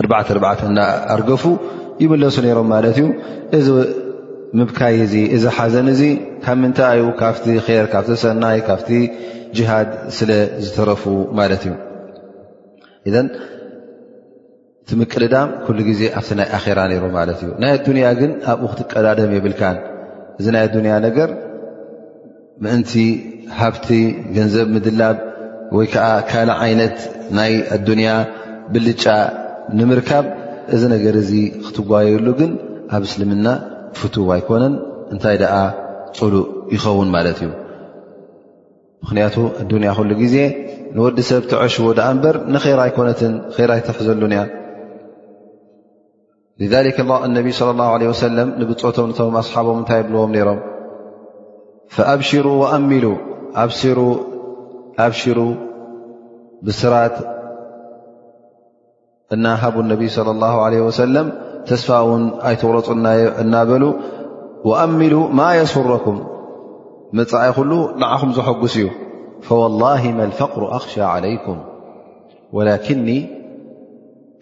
ኣርባዓተ 0.02 0.28
ኣርዓተ 0.36 0.60
እናኣርገፉ 0.70 1.44
ይመለሱ 2.02 2.36
ነይሮም 2.46 2.68
ማለት 2.74 2.96
እዩ 3.02 3.06
እዚ 3.58 3.68
ምብካይ 4.58 4.94
እዚ 5.06 5.14
እዚ 5.36 5.44
ሓዘን 5.56 5.86
እዚ 5.94 6.00
ካብ 6.44 6.56
ምንታዩ 6.64 7.04
ካብቲ 7.20 7.44
ር 7.68 7.86
ካብቲ 7.94 8.08
ሰናይ 8.24 8.58
ካብቲ 8.68 8.90
ጅሃድ 9.56 9.88
ስለ 10.18 10.30
ዝተረፉ 10.64 11.02
ማለት 11.38 11.62
እዩ 11.68 11.74
እዘን 13.08 13.26
እቲ 14.82 14.90
ምቅድዳ 15.00 15.34
ኩሉ 15.64 15.78
ግዜ 15.90 16.00
ኣብቲ 16.18 16.28
ናይ 16.38 16.48
ኣራ 16.58 16.78
ነይሮም 16.92 17.12
ማለት 17.20 17.38
እዩ 17.44 17.50
ናይ 17.62 17.70
ኣዱንያ 17.78 18.06
ግን 18.20 18.30
ኣብኡ 18.52 18.66
ክትቀዳደም 18.72 19.32
የብልካን 19.36 19.76
እዚ 20.38 20.46
ናይ 20.54 20.62
ኣዱኒያ 20.68 20.94
ነገር 21.08 21.30
ምእንቲ 22.64 22.92
ሃብቲ 23.60 23.86
ገንዘብ 24.38 24.66
ምድላብ 24.76 25.16
ወይ 25.76 25.86
ከዓ 25.92 26.06
ካልእ 26.30 26.56
ዓይነት 26.64 26.96
ናይ 27.38 27.52
ኣዱንያ 27.76 28.08
ብልጫ 28.72 29.04
ንምርካብ 29.78 30.24
እዚ 30.74 30.82
ነገር 30.94 31.14
እዚ 31.22 31.30
ክትጓየሉ 31.66 32.26
ግን 32.40 32.50
ኣብ 32.96 33.02
እስልምና 33.08 33.46
ፍትው 33.98 34.28
ኣይኮነን 34.34 34.74
እንታይ 35.12 35.36
ደኣ 35.42 35.54
ፅሉእ 36.18 36.46
ይኸውን 36.74 37.08
ማለት 37.16 37.38
እዩ 37.42 37.50
ምኽንያቱ 39.02 39.36
ኣዱንያ 39.62 39.90
ክሉ 39.98 40.10
ግዜ 40.22 40.36
ንወዲ 40.96 41.18
ሰብ 41.30 41.42
ተዕሽዎ 41.52 41.86
ድኣ 41.98 42.06
እምበር 42.14 42.36
ንኼራ 42.54 42.80
ኣይኮነትን 42.86 43.32
ራ 43.70 43.76
ይትሕዘሉን 43.80 44.34
እያ 44.36 44.42
ነቢይ 47.36 47.54
ለ 47.68 47.72
ላ 47.80 47.86
ለ 48.02 48.10
ወሰለም 48.12 48.48
ንብፆቶም 48.60 49.10
ቶም 49.18 49.34
ኣስሓቦም 49.42 49.78
እንታይ 49.80 49.98
ይብልዎም 50.02 50.30
ነይሮም 50.36 50.60
ፈኣብሽሩ 51.94 52.46
ወኣሚሉ 52.62 53.06
ኣብሲሩ 53.62 53.98
أبشروا 54.98 55.54
بصراة 56.62 57.12
ناهب 59.36 59.80
النبي 59.80 60.08
صلى 60.08 60.30
الله 60.30 60.62
عليه 60.62 60.80
وسلم 60.80 61.32
تسفاون 61.66 62.30
أي 62.40 62.56
تغروا 62.56 63.36
أنا 63.40 63.64
بلو 63.64 63.94
وأملوا 64.64 65.28
ما 65.28 65.54
يسركم 65.54 66.26
مع 67.12 67.46
يخل 67.48 67.88
نعخم 67.98 68.32
زحجس 68.32 68.76
ي 68.76 68.90
فوالله 69.42 70.12
ما 70.12 70.24
الفقر 70.24 70.76
أخشى 70.76 71.02
عليكم 71.02 71.58
ولكني 72.52 73.26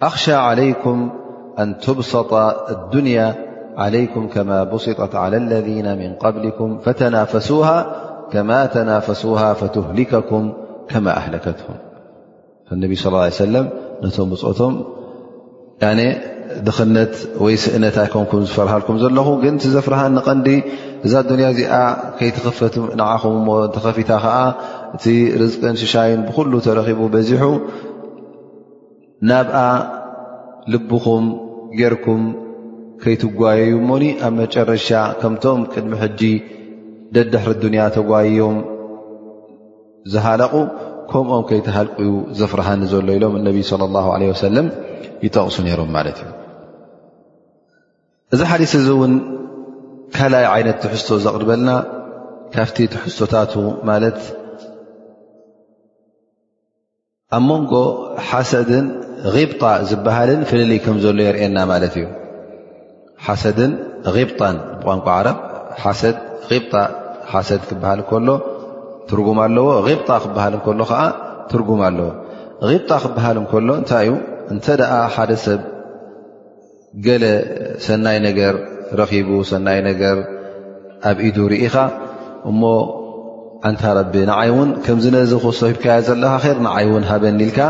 أخشى 0.02 0.32
عليكم 0.34 1.10
أن 1.58 1.78
تبسط 1.78 2.34
الدنيا 2.70 3.34
عليكم 3.76 4.28
كما 4.28 4.64
بسطت 4.64 5.14
على 5.14 5.36
الذين 5.36 5.98
من 5.98 6.14
قبلكم 6.14 6.78
فتنافسوها 6.78 8.09
ከማ 8.32 8.50
ተናፈሱ 8.74 9.22
ትህሊከኩም 9.74 10.44
ከማ 10.90 11.06
ኣለከትኩም 11.22 11.78
ነቢ 12.82 12.92
صለ 13.02 13.14
ሰለም 13.44 13.66
ነቶም 14.02 14.28
ውፅኦቶም 14.34 14.74
ድኽነት 16.66 17.14
ወይ 17.44 17.54
ስእነታይኮምኩም 17.62 18.40
ዝፈርሃልኩም 18.48 18.96
ዘለኹ 19.02 19.28
ግን 19.44 19.54
ዘፍርሃን 19.74 20.12
ንቐንዲ 20.18 20.48
እዛ 21.06 21.12
ዱንያ 21.30 21.46
እዚኣ 21.54 21.74
ከይትፈት 22.18 22.74
ንዓኹም 23.00 23.36
ሞ 23.46 23.50
እተከፊታ 23.66 24.10
ከዓ 24.24 24.34
እቲ 24.96 25.04
ርዝቀን 25.40 25.76
ሽሻይን 25.82 26.20
ብኩሉ 26.28 26.52
ተረኪቡ 26.66 27.00
በዚሑ 27.14 27.42
ናብኣ 29.30 29.56
ልብኹም 30.74 31.26
ጌርኩም 31.80 32.22
ከይትጓየዩ 33.02 33.76
ሞኒ 33.90 34.04
ኣብ 34.26 34.34
መጨረሻ 34.42 34.88
ከምቶም 35.22 35.60
ቅድሚ 35.74 35.92
ሕጂ 36.02 36.20
ደድሕሪ 37.14 37.52
ዱንያ 37.62 37.82
ተጓዮም 37.96 38.56
ዝሃለቁ 40.12 40.52
ከምኦም 41.10 41.44
ከይተሃልቁ 41.48 41.98
ዘፍርሃኒ 42.38 42.80
ዘሎ 42.92 43.06
ኢሎም 43.18 43.32
እነቢይ 43.38 43.64
ለ 43.80 43.88
ላ 43.94 44.02
ለ 44.22 44.28
ወሰለም 44.32 44.66
ይጠቕሱ 45.24 45.56
ነይሮም 45.66 45.90
ማለት 45.96 46.18
እዩ 46.24 46.28
እዚ 48.34 48.40
ሓዲስ 48.50 48.72
እዚ 48.80 48.86
እውን 48.94 49.14
ካልይ 50.16 50.46
ዓይነት 50.52 50.78
ትሕዝቶ 50.84 51.08
ዘቕድበልና 51.24 51.70
ካብቲ 52.54 52.76
ትሕዝቶታት 52.94 53.52
ማለት 53.90 54.20
ኣብ 57.36 57.42
መንጎ 57.48 57.72
ሓሰድን 58.28 58.86
غብጣ 59.34 59.62
ዝበሃልን 59.88 60.40
ፍለለይ 60.50 60.78
ከምዘሎ 60.84 61.18
የርእየና 61.26 61.58
ማለት 61.72 61.94
እዩ 61.98 62.06
ሓሰድን 63.26 63.72
غብጣን 64.14 64.56
ብቋንቋ 64.80 65.06
ዓረብ 65.18 65.38
ሓሰድ 65.82 66.16
ቂብጣ 66.48 66.74
ሓሰድ 67.32 67.62
ክበሃል 67.68 68.00
ከሎ 68.10 68.28
ትርጉም 69.10 69.38
ኣለዎ 69.44 69.66
غብጣ 69.86 70.08
ክበሃል 70.24 70.52
እንከሎ 70.58 70.80
ከዓ 70.90 71.02
ትርጉም 71.50 71.80
ኣለዎ 71.88 72.08
غብጣ 72.68 72.90
ክበሃል 73.04 73.36
እንከሎ 73.42 73.68
እንታይ 73.80 74.06
እዩ 74.08 74.12
እንተ 74.52 74.66
ደኣ 74.80 74.92
ሓደ 75.14 75.30
ሰብ 75.44 75.60
ገለ 77.06 77.24
ሰናይ 77.86 78.18
ነገር 78.28 78.54
ረኺቡ 78.98 79.28
ሰናይ 79.50 79.78
ነገር 79.88 80.16
ኣብ 81.10 81.18
ኢዱ 81.28 81.36
ርኢኻ 81.52 81.74
እሞ 82.50 82.62
እንታ 83.68 83.82
ረቢ 83.98 84.14
ንዓይ 84.30 84.50
እውን 84.54 84.70
ከምዝ 84.84 85.06
ነዚ 85.14 85.32
ክሶ 85.44 85.60
ሂብካዮ 85.70 86.00
ዘለካኸር 86.08 86.58
ንዓይ 86.66 86.84
እውን 86.90 87.04
ሃበኒኢልካ 87.10 87.60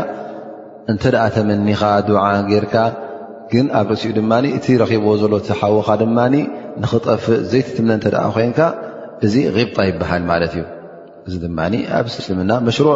እንተደኣ 0.91 1.23
ተመኒኻ 1.35 1.81
ድዉዓ 2.07 2.25
ጌይርካ 2.49 2.75
ግን 3.51 3.65
ኣብ 3.79 3.87
ርእሲኡ 3.91 4.11
ድማ 4.17 4.31
እቲ 4.57 4.65
ረኺቦዎ 4.81 5.13
ዘሎ 5.21 5.33
ትሓወካ 5.47 5.89
ድማ 6.01 6.17
ንኽጠፍእ 6.83 7.39
ዘይትትምነ 7.51 7.91
እተደ 7.99 8.15
ኮይንካ 8.35 8.59
እዚ 9.25 9.33
غብጣ 9.55 9.77
ይበሃል 9.89 10.23
ማለት 10.31 10.51
እዩ 10.57 10.63
እዚ 11.27 11.33
ድማ 11.43 11.59
ኣብ 11.97 12.05
እስልምና 12.11 12.51
መሽሩዕ 12.67 12.95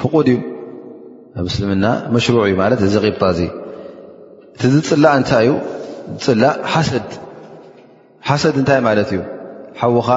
ፍቁድ 0.00 0.26
እዩ 0.32 0.38
ኣብ 1.40 1.46
እስልምና 1.52 1.86
መሽሩዕ 2.14 2.42
እዩ 2.48 2.54
ማለት 2.62 2.80
እዚ 2.86 2.94
غብጣ 3.04 3.22
እዚ 3.34 3.42
እቲ 4.54 4.60
ዝፅላእ 4.74 5.14
እታይእዩ 5.22 5.52
ዝፅላእ 6.22 6.54
ሰሓሰድ 6.88 8.54
እንታይ 8.60 8.80
ማለት 8.88 9.08
እዩ 9.14 9.20
ሓዊካ 9.80 10.10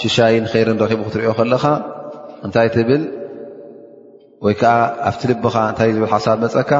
ሽሻይ 0.00 0.34
ንከይር 0.44 0.68
ንረኪቡ 0.76 1.00
ክትሪኦ 1.06 1.30
ከለካ 1.38 1.64
እንታይ 2.46 2.68
ትብል 2.74 3.02
ወይ 4.44 4.54
ከዓ 4.60 4.70
ኣብቲ 5.08 5.20
ልብኻ 5.30 5.54
እንታይ 5.70 5.90
ዝብል 5.94 6.10
ሓሳብ 6.14 6.36
መፀካ 6.44 6.70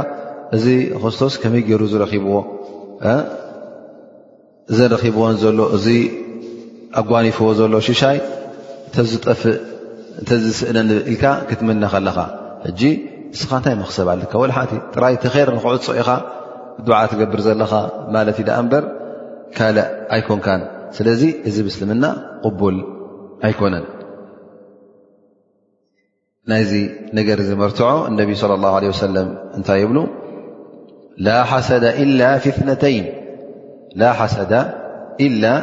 እዚ 0.57 0.65
ክርስቶስ 1.03 1.35
ከመይ 1.43 1.63
ገይሩ 1.69 1.83
ዝረኪብዎ 1.93 2.35
እዘ 4.73 4.79
ን 4.87 4.93
ረኪብዎን 4.95 5.37
ዘሎ 5.43 5.59
እዚ 5.77 5.87
ኣጓኒፍዎ 7.01 7.49
ዘሎ 7.59 7.73
ሽሻይ 7.89 8.17
እተዝጠፍእ 8.89 9.59
እተዝስእነኢልካ 10.21 11.25
ክትምነ 11.49 11.83
ኸለኻ 11.93 12.19
ሕጂ 12.67 12.81
ንስኻ 13.33 13.51
እንታይ 13.61 13.75
መክሰብ 13.83 14.07
ኣለካ 14.13 14.33
ወልሓቲ 14.43 14.71
ጥራይ 14.95 15.15
ቲኸይር 15.23 15.49
ንክዕፅ 15.57 15.89
ኢኻ 16.01 16.09
ድዓ 16.87 16.97
ትገብር 17.11 17.41
ዘለኻ 17.47 17.73
ማለት 18.15 18.37
ኢ 18.43 18.45
ዳ 18.49 18.49
እምበር 18.63 18.85
ካልእ 19.57 19.89
ኣይኮንካን 20.17 20.63
ስለዚ 20.97 21.23
እዚ 21.51 21.57
ምስልምና 21.69 22.05
ቕቡል 22.47 22.77
ኣይኮነን 23.49 23.87
ናይዚ 26.51 26.73
ነገር 27.19 27.39
ዚ 27.51 27.51
መርትዖ 27.63 27.89
እነቢይ 28.09 28.37
ለ 28.51 28.57
ላه 28.65 28.99
ሰለም 29.05 29.29
እንታይ 29.59 29.79
ይብሉ 29.83 29.99
ላ 31.27 31.37
ሓሰደ 31.53 31.85
ኢላ 32.03 32.21
ፊትነተይን 32.45 33.07
لا 33.97 34.13
حسد 34.13 34.73
إلا 35.21 35.63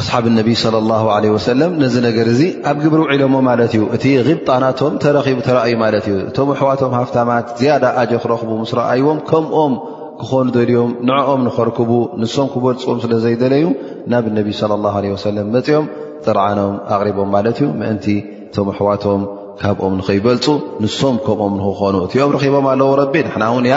ኣስሓብ 0.00 0.24
እነቢ 0.30 0.48
ለ 0.74 0.78
ላ 0.90 0.96
ለ 1.24 1.28
ወሰለም 1.34 1.70
ነዚ 1.82 1.94
ነገር 2.06 2.26
እዚ 2.32 2.42
ኣብ 2.70 2.76
ግብሪ 2.84 3.00
ዒሎሞ 3.20 3.36
ማለት 3.50 3.72
እዩ 3.76 3.82
እቲ 3.96 4.04
ብጣናቶም 4.40 4.94
ተረኺቡ 5.02 5.38
ተረእዩ 5.46 5.72
ማለት 5.84 6.04
እዩ 6.10 6.16
እቶም 6.30 6.48
ኣሕዋቶም 6.54 6.92
ሃፍታማት 6.98 7.46
ዝያዳ 7.60 7.84
ኣጀ 8.02 8.12
ክረኽቡ 8.22 8.50
ምስ 8.62 8.72
ረኣይዎም 8.78 9.18
ከምኦም 9.30 9.72
ክኾኑ 10.20 10.46
ደልዮም 10.56 10.90
ንዕኦም 11.08 11.40
ንኸርክቡ 11.48 11.90
ንሶም 12.22 12.46
ክበልፅዎም 12.52 12.98
ስለ 13.04 13.12
ዘይደለዩ 13.24 13.64
ናብ 14.12 14.24
ነቢ 14.38 14.48
ለ 14.72 14.80
ላ 14.84 14.92
ወሰለም 15.16 15.48
መፅኦም 15.56 15.86
ጥርዓኖም 16.26 16.74
ኣቕሪቦም 16.94 17.28
ማለት 17.36 17.58
እዩ 17.62 17.68
ምእንቲ 17.80 18.06
እቶም 18.48 18.68
ኣሕዋቶም 18.74 19.20
ካብኦም 19.62 19.94
ንኸይበልፁ 20.00 20.46
ንሶም 20.84 21.16
ከምኦም 21.26 21.54
ንክኾኑ 21.60 21.94
እቲኦም 22.06 22.30
ረኺቦም 22.36 22.66
ኣለዎ 22.74 22.90
ረቢ 23.02 23.14
ንሕና 23.28 23.44
ውን 23.54 23.64
ያ 23.72 23.76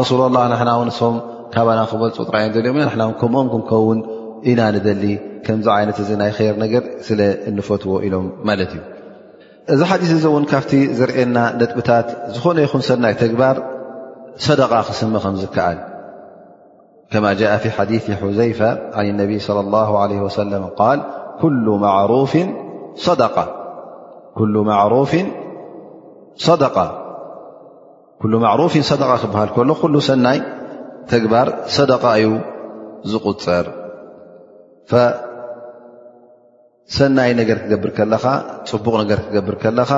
ረሱላ 0.00 0.22
ላ 0.38 0.42
ንሕና 0.54 0.70
ውን 0.80 0.88
ንሶም 0.94 1.16
ካባና 1.54 1.80
ክበልፁ 1.92 2.16
ጥራዮ 2.30 2.44
ልዮም 2.64 2.78
ንና 2.86 3.02
ከምኦም 3.22 3.48
ክምከውን 3.52 3.98
ኢና 4.50 4.60
ንደሊ 4.74 5.04
ከምዚ 5.46 5.66
ዓይነት 5.76 5.96
እዚ 6.02 6.10
ናይ 6.20 6.30
ኸይር 6.38 6.56
ነገር 6.64 6.82
ስለ 7.06 7.20
እንፈትዎ 7.50 7.92
ኢሎም 8.06 8.26
ማለት 8.48 8.72
እዩ 8.76 8.80
እዚ 9.72 9.80
ሓዲስ 9.90 10.10
እዚ 10.16 10.24
እውን 10.30 10.44
ካብቲ 10.52 10.72
ዝርእየና 10.98 11.38
ነጥብታት 11.58 12.06
ዝኾነ 12.34 12.58
ይኹን 12.66 12.82
ሰናይ 12.88 13.14
ተግባር 13.22 13.56
ሰደቃ 14.46 14.72
ክስመ 14.88 15.14
ከም 15.24 15.34
ዝከኣል 15.42 15.78
ከማ 17.12 17.24
ጃ 17.40 17.42
ፊ 17.62 17.72
ሓዲ 17.76 17.90
ሕዘይፋ 18.22 18.60
ዓን 19.00 19.08
ነብይ 19.22 19.38
صለ 19.46 19.58
ላه 19.74 19.88
ወለም 20.26 20.64
ቃል 20.78 20.98
ኩሉ 28.22 28.36
ማዕሩፍ 28.42 28.74
ሰደቃ 28.90 29.16
ክበሃል 29.22 29.48
ከሎ 29.56 29.68
ኩሉ 29.82 29.94
ሰናይ 30.08 30.38
ተግባር 31.12 31.48
ሰደቃ 31.76 32.02
እዩ 32.18 32.26
ዝቁፅር 33.12 33.64
ሰናይ 36.94 37.30
ነገር 37.40 37.58
ክገብር 37.64 37.90
ከለኻ 37.98 38.24
ፅቡቕ 38.70 38.94
ነገር 39.02 39.18
ክገብር 39.26 39.54
ከለኻ 39.62 39.90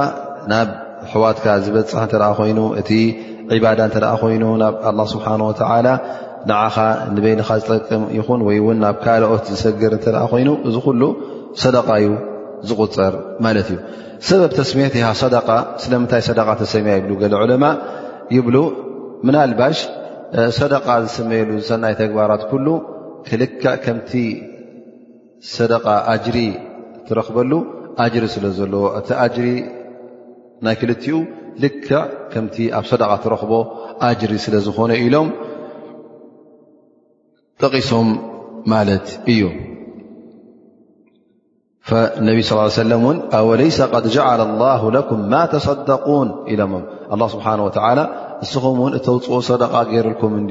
ናብ 0.50 0.68
ሕዋትካ 1.12 1.44
ዝበፅሕ 1.64 2.00
እተኣ 2.06 2.22
ኮይኑ 2.38 2.58
እቲ 2.80 2.90
ዕባዳ 3.56 3.80
እተኣ 3.90 4.04
ኮይኑ 4.20 4.44
ናብ 4.62 4.74
ኣላ 4.88 4.98
ስብሓን 5.14 5.40
ወተላ 5.48 5.86
ንዓኻ 6.48 6.76
ንበይልኻ 7.14 7.48
ዝጠቅም 7.60 8.02
ይኹን 8.18 8.40
ወይ 8.48 8.58
ውን 8.66 8.78
ናብ 8.84 8.96
ካልኦት 9.04 9.44
ዝሰገር 9.52 9.92
እንተኣ 9.98 10.18
ኮይኑ 10.32 10.48
እዚ 10.68 10.74
ኩሉ 10.86 11.02
ሰደቃዩ 11.62 12.06
ዝቁፅር 12.68 13.12
ማለት 13.44 13.68
እዩ 13.72 13.78
ሰበብ 14.28 14.50
ተስሚት 14.58 14.94
ሃ 15.06 15.08
ሰደቃ 15.22 15.48
ስለምንታይ 15.82 16.22
ሰደቃ 16.28 16.48
ተሰሚያ 16.62 16.94
ይብሉ 16.98 17.12
ገለ 17.22 17.34
ዑለማ 17.42 17.64
ይብሉ 18.36 18.56
ምናልባሽ 19.26 19.78
ሰደቃ 20.58 20.86
ዝሰመየሉ 21.06 21.50
ዝሰናይ 21.64 21.94
ተግባራት 22.02 22.42
ኩሉ 22.52 22.66
ክልክዕ 23.28 23.64
ከምቲ 23.84 24.12
ሰደ 25.52 25.72
ጅሪ 26.24 26.38
ትረክበሉ 27.08 27.52
ጅሪ 28.12 28.24
ስለ 28.34 28.44
ዘለዎ 28.58 28.82
እቲ 29.00 29.08
ጅሪ 29.34 29.46
ናይ 30.64 30.74
ክልኡ 30.80 31.04
ልክዕ 31.62 31.90
ከምቲ 32.32 32.56
ኣብ 32.78 32.86
ደق 33.02 33.10
ትረክቦ 33.24 33.52
ጅሪ 34.20 34.32
ስለ 34.44 34.54
ዝኾነ 34.66 34.90
ኢሎም 35.04 35.28
ጠቂሶም 37.62 38.08
ማለት 38.72 39.06
እዩ 39.34 39.42
ነብ 42.26 42.38
صى 42.48 42.58
ለሰ 42.60 42.80
ل 42.90 44.40
الله 44.48 44.80
لكም 44.96 45.18
ማ 45.32 45.34
ተصدقوን 45.54 46.28
ኢሎሞ 46.52 46.72
الله 47.12 47.26
ስብሓنه 47.34 47.62
و 47.68 47.70
እስኹም 48.44 48.76
ውን 48.82 48.92
እተውፅኦ 48.98 49.34
صደቃ 49.50 49.72
ገይረልኩም 49.90 50.32
እ 50.40 50.42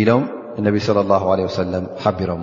ኢሎም 0.00 0.22
ነቢ 0.66 0.74
صى 0.86 1.00
الله 1.06 1.22
عه 1.32 1.38
س 1.58 1.60
ሓቢሮሞ 2.04 2.42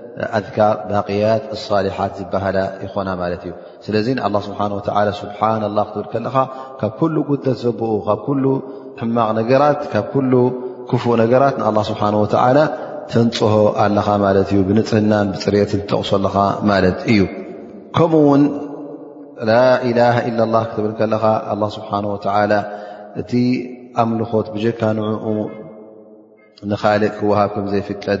ኣር 0.37 0.49
ባያት 0.89 1.43
ሊሓት 1.85 2.13
ዝበሃላ 2.19 2.57
ይኮና 2.85 3.09
ማለት 3.21 3.41
እዩ 3.45 3.51
ስለዚ 3.85 4.07
ስብሓ 4.47 4.59
ስብሓና 5.23 5.63
ላ 5.77 5.83
ክትብል 5.89 6.07
ከለኻ 6.13 6.35
ካብ 6.81 6.93
ኩሉ 6.99 7.15
ጉተት 7.29 7.57
ዘብኡ 7.63 7.91
ካብ 8.07 8.25
ሉ 8.43 8.45
ሕማቕ 9.01 9.27
ነገራት 9.39 9.79
ካብ 9.93 10.11
ሉ 10.31 10.33
ክፉእ 10.89 11.15
ነገራት 11.23 11.55
ን 11.61 11.77
ስብሓ 11.91 12.01
ወላ 12.23 12.57
ትንፅሆ 13.11 13.53
ኣለኻ 13.83 14.07
ማለት 14.25 14.47
እዩ 14.53 14.59
ብንፅህናን 14.67 15.27
ብፅርት 15.33 15.71
ትጠቕሶኣለኻ 15.81 16.35
ማለት 16.69 16.99
እዩ 17.11 17.21
ከምኡ 17.97 18.13
ውን 18.27 18.43
ላላሃ 19.49 20.15
ኢ 20.29 20.31
ላ 20.55 20.59
ክትብል 20.69 20.93
ከለኻ 20.99 21.23
ስብሓ 21.77 21.89
እቲ 23.21 23.31
ኣምልኾት 24.01 24.47
ብጀካ 24.53 24.81
ንዕኡ 24.97 25.25
ንካልቅ 26.71 27.11
ክወሃብ 27.17 27.49
ከም 27.53 27.65
ዘይፍቀድ 27.71 28.19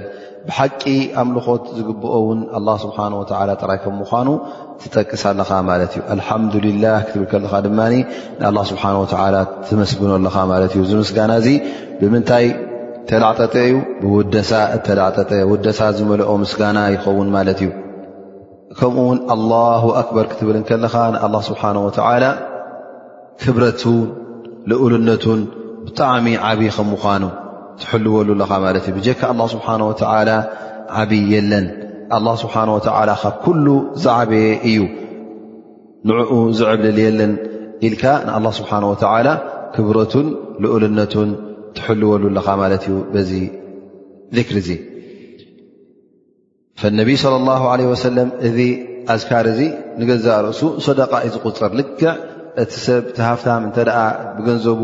ብሓቂ 0.49 0.83
ኣምልኾት 1.21 1.63
ዝግብኦ 1.77 2.13
ውን 2.27 2.39
ኣላ 2.57 2.67
ስብሓንወላ 2.83 3.49
ጥራይ 3.61 3.77
ከም 3.83 3.93
ምኳኑ 4.01 4.27
ትጠቅስ 4.81 5.23
ኣለኻ 5.31 5.49
ማለት 5.69 5.91
እዩ 5.95 6.01
ኣልሓምዱልላህ 6.13 6.97
ክትብል 7.07 7.27
ከለካ 7.31 7.53
ድማ 7.65 7.79
ንኣላ 8.41 8.57
ስብሓን 8.71 8.95
ወላ 9.01 9.35
ትመስግኖ 9.69 10.09
ኣለኻ 10.19 10.35
ማለት 10.51 10.71
እዩ 10.75 10.83
እዚ 10.87 10.91
ምስጋና 11.01 11.31
እዚ 11.41 11.47
ብምንታይ 11.99 12.45
ተላዕጠጠ 13.11 13.53
እዩ 13.67 13.75
ብውሳ 14.01 14.51
እተላዕጠጠ 14.77 15.31
ውደሳ 15.51 15.79
ዝመልኦ 15.99 16.31
ምስጋና 16.45 16.77
ይኸውን 16.95 17.29
ማለት 17.37 17.59
እዩ 17.65 17.69
ከምኡ 18.81 19.05
ውን 19.09 19.19
ኣላሁ 19.35 19.83
ኣክበር 20.01 20.25
ክትብል 20.33 20.57
ከለካ 20.69 20.95
ንኣላ 21.13 21.35
ስብሓን 21.49 21.77
ወተዓላ 21.87 22.25
ክብረቱን 23.43 24.01
ልኡሉነቱን 24.71 25.41
ብጣዕሚ 25.85 26.27
ዓብይ 26.49 26.69
ከም 26.75 26.89
ምኳኑ 26.95 27.23
ትልሉ 27.83 28.17
እ 28.99 29.01
ጀካ 29.07 29.21
ه 29.39 29.47
ስብሓه 29.53 29.81
ዓብ 31.01 31.11
የለን 31.33 31.65
ه 32.23 32.35
ስብሓه 32.43 32.67
ካብ 33.21 33.33
ኩሉ 33.45 33.65
ዝዓበየ 34.03 34.47
እዩ 34.69 34.77
ንዕኡ 36.09 36.31
ዝዕብልል 36.59 36.97
የለን 37.07 37.33
ኢልካ 37.87 38.03
ንه 38.43 38.49
ስብሓه 38.59 39.31
ክብረቱን 39.75 40.27
ልኡልነቱን 40.63 41.29
ትሕልወሉኻ 41.77 42.47
ማለት 42.61 42.83
እዩ 42.89 42.95
ዚ 43.29 43.33
ذር 44.35 44.57
ዚ 44.67 44.69
ፈነብይ 46.81 47.15
صለى 47.23 47.37
اله 47.41 47.61
عه 47.73 47.77
ለ 48.17 48.19
እዚ 48.47 48.57
ኣዝካር 49.13 49.45
እዚ 49.53 49.59
ንገዛ 49.99 50.25
ርእሱ 50.45 50.61
ሰደቃ 50.85 51.11
እዩ 51.25 51.31
ዝቁፅር 51.35 51.71
ልክዕ 51.79 52.01
እቲ 52.61 52.71
ሰብ 52.85 53.03
ቲሃፍታ 53.17 53.47
እተ 53.67 53.77
ብገንዘቡ 54.35 54.81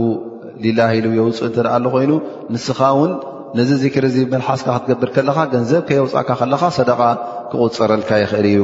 ላ 0.77 0.83
ኢሉ 0.97 1.07
የውፅእ 1.17 1.45
እንተ 1.47 1.57
ሎ 1.85 1.89
ኮይኑ 1.95 2.11
ንስኻ 2.53 2.79
ውን 2.99 3.11
ነዚ 3.57 3.69
ዚክር 3.83 4.03
እዚ 4.09 4.17
መልሓስካ 4.33 4.67
ክትገብር 4.77 5.09
ከለኻ 5.15 5.37
ገንዘብ 5.53 5.81
ከየውፃእካ 5.89 6.29
ከለኻ 6.41 6.61
ሰደቃ 6.77 7.01
ክቁፅረልካ 7.49 8.09
ይኽእል 8.23 8.47
እዩ 8.51 8.61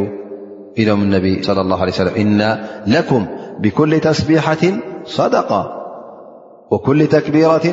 ኢሎም 0.81 1.01
ነቢ 1.15 1.25
ለ 1.57 1.57
ላه 1.71 1.81
ለه 2.07 2.15
እና 2.23 2.41
ለኩም 2.93 3.23
ብኩል 3.63 3.91
ተስቢሐት 4.07 4.61
ደ 5.33 5.37
ወኩ 6.73 6.85
ተክቢራት 7.15 7.65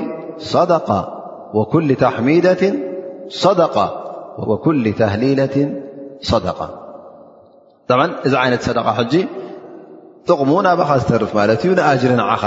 ደ 0.70 0.72
ወኩ 1.58 1.72
ተሕሚደት 2.02 2.62
ደ 3.60 3.64
ኩ 4.64 4.66
ተህሊለት 5.00 5.54
ደቃ 6.46 6.60
ጣ 7.90 7.92
እዚ 8.26 8.32
ዓይነት 8.42 8.62
ሰደቃ 8.68 8.86
ሕጂ 8.98 9.14
ጥቕሙ 10.28 10.50
ኣባኻ 10.72 10.90
ዝተርፍ 11.02 11.30
ማለት 11.38 11.60
እዩ 11.64 11.70
ንኣጅሪ 11.78 12.12
ንዓኻ 12.20 12.42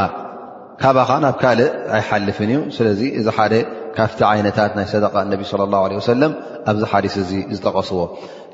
ካባኻ 0.84 1.12
ናብ 1.24 1.36
ካልእ 1.42 1.70
ኣይሓልፍን 1.98 2.50
እዩ 2.54 2.60
ስለዚ 2.78 3.02
እዚ 3.20 3.28
ሓደ 3.36 3.54
ካፍቲ 3.98 4.20
ዓይነታት 4.32 4.72
ናይ 4.78 4.86
ሰደ 4.94 5.06
እነቢ 5.26 5.42
ለ 5.60 5.64
ላ 5.74 6.02
ሰለም 6.14 6.32
ኣብዚ 6.72 6.82
ሓዲስ 6.92 7.16
እዚ 7.24 7.32
ዝጠቐስዎ 7.58 8.00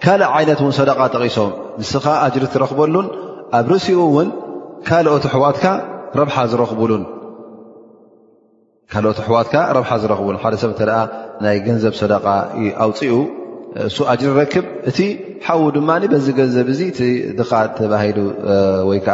ካልእ 0.03 0.29
ዓይነት 0.37 0.59
ውን 0.65 0.73
ሰደቃ 0.79 0.99
ጠቂሶም 1.15 1.51
ንስኻ 1.81 2.05
ጅሪ 2.33 2.43
ትረክበሉን 2.55 3.07
ኣብ 3.59 3.67
ርሲኡ 3.73 3.99
እውን 4.09 4.29
ኦት 5.15 5.25
ኣሕዋትካ 5.29 5.65
ረብሓ 6.19 6.35
ዝረኽብሉ 10.01 10.37
ሓደ 10.43 10.55
ሰብ 10.63 10.71
ተ 10.79 10.83
ናይ 11.43 11.57
ገንዘብ 11.67 11.93
ሰደቃ 12.01 12.25
ኣውፅኡ 12.85 13.11
እሱ 13.87 13.97
ኣጅሪ 14.11 14.29
ረክብ 14.41 14.65
እቲ 14.89 14.99
ሓዉ 15.45 15.61
ድማ 15.75 15.89
በዚ 16.13 16.25
ገንዘብ 16.39 16.67
እ 16.75 17.09
ድ 17.39 17.41
ተባሂ 17.79 18.05
ወይዓ 18.89 19.07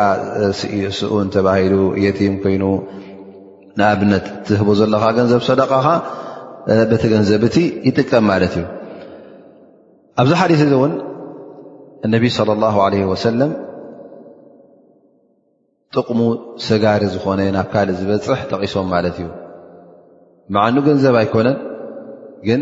ኡን 1.15 1.27
ተባሂሉ 1.37 1.75
የቲም 2.03 2.35
ኮይኑ 2.43 2.63
ንኣብነት 3.79 4.25
ትህቦ 4.47 4.67
ዘለካ 4.79 5.05
ገንዘብ 5.17 5.41
ሰደቃኻ 5.49 5.87
በቲ 6.91 7.03
ገንዘብ 7.13 7.41
እቲ 7.47 7.57
ይጥቀም 7.87 8.23
ማለት 8.31 8.53
እዩ 8.59 8.65
ኣብዚ 10.21 10.31
ሓዲት 10.41 10.61
እዚ 10.65 10.71
እውን 10.77 10.93
እነብይ 12.05 12.31
صለ 12.37 12.49
ላه 12.63 12.75
ለ 12.93 12.95
ወሰለም 13.11 13.51
ጥቕሙ 15.95 16.19
ሰጋሪ 16.67 17.01
ዝኾነ 17.13 17.39
ናብ 17.57 17.67
ካልእ 17.73 17.95
ዝበፅሕ 17.99 18.39
ጠቂሶም 18.51 18.87
ማለት 18.93 19.15
እዩ 19.21 19.27
ዓኑ 20.65 20.75
ገንዘብ 20.87 21.15
ኣይኮነን 21.21 21.57
ግን 22.47 22.61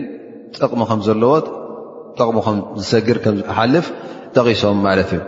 ጥቕሚ 0.57 0.81
ከም 0.89 0.99
ዘለዎ 1.07 1.33
ጥቕሙ 2.17 2.37
ከም 2.47 2.57
ዝሰግር 2.79 3.17
ከምሓልፍ 3.23 3.85
ጠቂሶም 4.37 4.79
ማለት 4.87 5.11
እዩ 5.15 5.21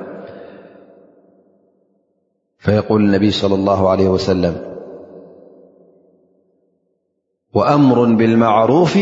ፈል 2.65 3.03
ነቢይ 3.15 3.31
صለ 3.41 3.53
ለ 3.65 3.69
ወሰለም 4.15 4.55
وምሩ 7.57 7.97
ብالعرፍ 8.19 8.93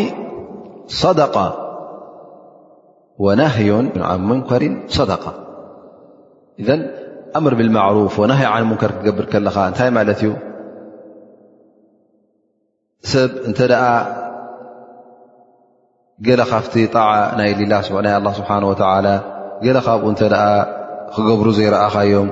صደ 1.01 1.21
ምር 7.43 7.53
ብارፍ 7.59 8.15
ናይ 8.31 8.31
ን 8.61 8.65
ሙንከር 8.67 8.91
ክትገብር 8.93 9.25
ከለኻ 9.31 9.55
እንታይ 9.69 9.89
ማለት 9.97 10.19
እዩ 10.23 10.31
ሰብ 13.11 13.29
እንተ 13.49 13.59
ለ 16.39 16.41
ካብቲ 16.51 16.73
ጣع 16.95 17.07
ናይ 17.39 17.49
ናይ 17.71 18.19
له 18.21 18.29
ስብሓه 18.37 18.63
و 18.69 18.73
ካብኡ 19.87 20.05
ክገብሩ 21.15 21.47
ዘይረአኻዮም 21.57 22.29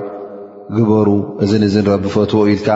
ግበሩ 0.76 1.08
እ 1.44 1.46
ረቢ 1.90 2.04
ፈትዎ 2.14 2.40
ኢልካ 2.52 2.68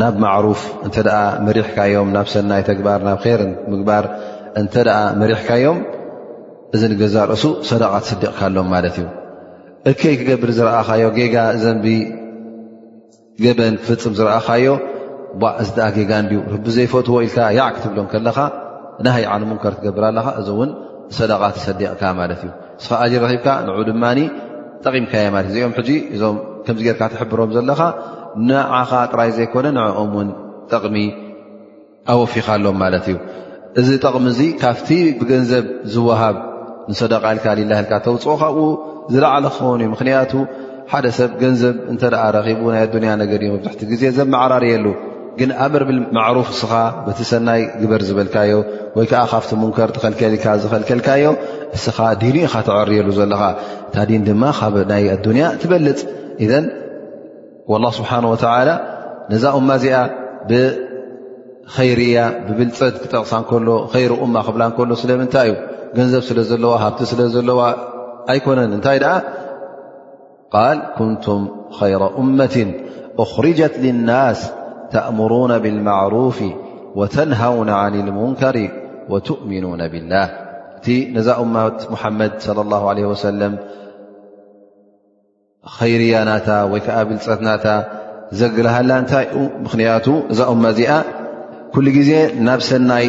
ናብ 0.00 0.14
ማዕሩፍ 0.22 0.60
እንተ 0.86 0.96
ደኣ 1.06 1.18
መሪሕካዮም 1.46 2.08
ናብ 2.16 2.26
ሰናይ 2.32 2.62
ተግባር 2.68 3.00
ናብ 3.08 3.18
ር 3.40 3.42
ምግባር 3.72 4.04
እንተደኣ 4.60 4.96
መሪሕካዮም 5.20 5.78
እዚ 6.76 6.82
ንገዛርእሱ 6.92 7.44
ሰደቓ 7.68 7.92
ትሰዲቕካ 8.04 8.38
ኣሎም 8.48 8.68
ማለት 8.74 8.96
እዩ 9.00 9.06
እከይ 9.90 10.14
ክገብር 10.20 10.50
ዝረኣኻዮ 10.58 11.04
ጌጋ 11.18 11.36
እዘንብገበን 11.56 13.74
ክፍፅም 13.82 14.12
ዝረእኻዮ 14.18 14.68
እዚ 15.64 15.70
ኣ 15.86 15.88
ጌጋ 15.98 16.10
ንድዩ 16.24 16.38
ቢ 16.64 16.66
ዘይፈትዎ 16.76 17.14
ኢልካ 17.26 17.38
ያዕ 17.58 17.68
ክትብሎም 17.76 18.08
ከለካ 18.14 18.38
ናሃይ 19.06 19.24
ዓነ 19.34 19.42
ሙንከር 19.50 19.72
ትገብር 19.78 20.04
ኣለካ 20.10 20.28
እዚ 20.40 20.48
እውን 20.56 20.70
ሰደቓ 21.18 21.42
ትሰዲቕካ 21.56 22.02
ማለት 22.20 22.40
እዩ 22.44 22.50
ንስኣዚ 22.78 23.12
ረኺብካ 23.24 23.46
ንዑ 23.66 23.78
ድማ 23.90 24.02
ጠቒምከየ 24.86 25.26
ማለትእዩ 25.34 25.58
እዚኦም 25.64 25.74
ሕጂ 25.78 25.90
እዞም 26.14 26.36
ከምዚ 26.64 26.80
ጌርካ 26.88 27.00
ትሕብሮም 27.12 27.50
ዘለካ 27.56 27.80
ንዓኻ 28.48 28.90
ጥራይ 29.12 29.30
ዘይኮነ 29.36 29.66
ንዕኦም 29.76 30.10
ውን 30.18 30.28
ጠቕሚ 30.72 30.96
ኣወፊኻ 32.12 32.48
ሎም 32.64 32.76
ማለት 32.82 33.04
እዩ 33.12 33.16
እዚ 33.80 33.88
ጠቕሚ 34.04 34.26
እዚ 34.34 34.40
ካብቲ 34.62 34.88
ብገንዘብ 35.20 35.64
ዝወሃብ 35.94 36.36
ንሰደቃኢልካ 36.90 37.46
ሊላህልካ 37.60 37.92
ተውፅኦ 38.06 38.34
ካብኡ 38.42 38.58
ዝለዕለ 39.12 39.44
ክኸውንእዩ 39.54 39.88
ምክንያቱ 39.94 40.32
ሓደ 40.92 41.06
ሰብ 41.18 41.30
ገንዘብ 41.42 41.74
እንተ 41.92 42.02
ኣ 42.22 42.24
ረኪቡ 42.36 42.60
ናይ 42.74 42.82
ኣዱንያ 42.86 43.10
ነገር 43.22 43.40
እዩ 43.44 43.50
መብዛሕቲ 43.54 43.82
ግዜ 43.92 44.02
ዘመዓራርየሉ 44.18 44.86
ግን 45.38 45.50
ኣብርብል 45.64 45.98
ማዕሩፍ 46.16 46.48
እስኻ 46.54 46.72
በቲ 47.06 47.18
ሰናይ 47.30 47.62
ግበር 47.80 48.02
ዝበልካዮ 48.08 48.52
ወይከዓ 48.96 49.22
ካብቲ 49.32 49.50
ሙንከር 49.62 49.88
ተኸልከካ 49.96 50.46
ዝኸልከልካዮ 50.62 51.32
እስኻ 51.76 51.98
ዲኒኢኻ 52.20 52.54
ተዓርየሉ 52.68 53.08
ዘለኻ 53.18 53.42
ታዲን 53.94 54.24
ድማ 54.28 54.42
ካብ 54.58 54.74
ናይ 54.92 55.06
ኣዱንያ 55.16 55.46
ትበልፅ 55.62 55.98
والله 57.68 57.90
ስብሓنه 57.98 58.28
و 58.32 58.36
ነዛ 59.32 59.44
እማ 59.58 59.68
እዚኣ 59.78 59.96
ብኸይርያ 60.48 62.16
ብብልፀት 62.46 62.94
ክጠቕሳከሎ 63.02 63.68
ይሩ 64.02 64.12
ማ 64.34 64.38
ክብላከሎ 64.46 64.90
ስለምንታይ 65.02 65.48
እዩ 65.50 65.54
ገንዘብ 65.96 66.22
ስለ 66.30 66.38
ዘለዋ 66.50 66.72
ሃብቲ 66.82 66.98
ስለ 67.12 67.20
ዘለዋ 67.34 67.60
ኣይኮነን 68.32 68.70
እንታይ 68.76 68.98
ድኣ 69.04 69.12
ቃል 70.52 70.78
ኩንቱም 70.96 71.42
خر 71.76 72.02
أመት 72.22 72.54
أኽርጀት 73.22 73.74
للናስ 73.84 74.40
ተእምروነ 74.92 75.52
ብالمعروፍ 75.64 76.38
وተنهውነ 77.00 77.70
عن 77.82 77.94
الሙንከር 78.04 78.56
وتእሚنوነ 79.12 79.80
ብالላه 79.92 80.26
እቲ 80.78 80.86
ነዛ 81.16 81.28
መት 81.54 81.78
ሙሐመድ 81.92 82.32
صى 82.44 82.60
الله 82.64 82.82
عه 82.92 82.98
وሰለም 83.12 83.52
ከይርያናታ 85.76 86.48
ወይ 86.72 86.80
ከዓ 86.86 86.98
ብልፀትናታ 87.08 87.66
ዘግልሃላ 88.38 88.90
እንታይኡ 89.02 89.36
ምክንያቱ 89.64 90.06
እዛእማ 90.32 90.64
እዚኣ 90.74 90.92
ኩሉ 91.74 91.86
ግዜ 91.98 92.10
ናብ 92.46 92.60
ሰናይ 92.70 93.06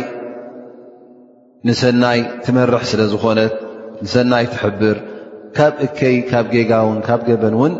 ንሰናይ 1.67 2.19
ትመርሕ 2.45 2.83
ስለ 2.91 3.01
ዝኾነት 3.11 3.53
ንሰናይ 4.03 4.45
ትሕብር 4.53 4.97
ካብ 5.57 5.73
እከይ 5.85 6.15
ካብ 6.31 6.45
ጌጋ 6.55 6.71
ውን 6.87 6.99
ካብ 7.07 7.21
ገበን 7.29 7.55
እውን 7.59 7.73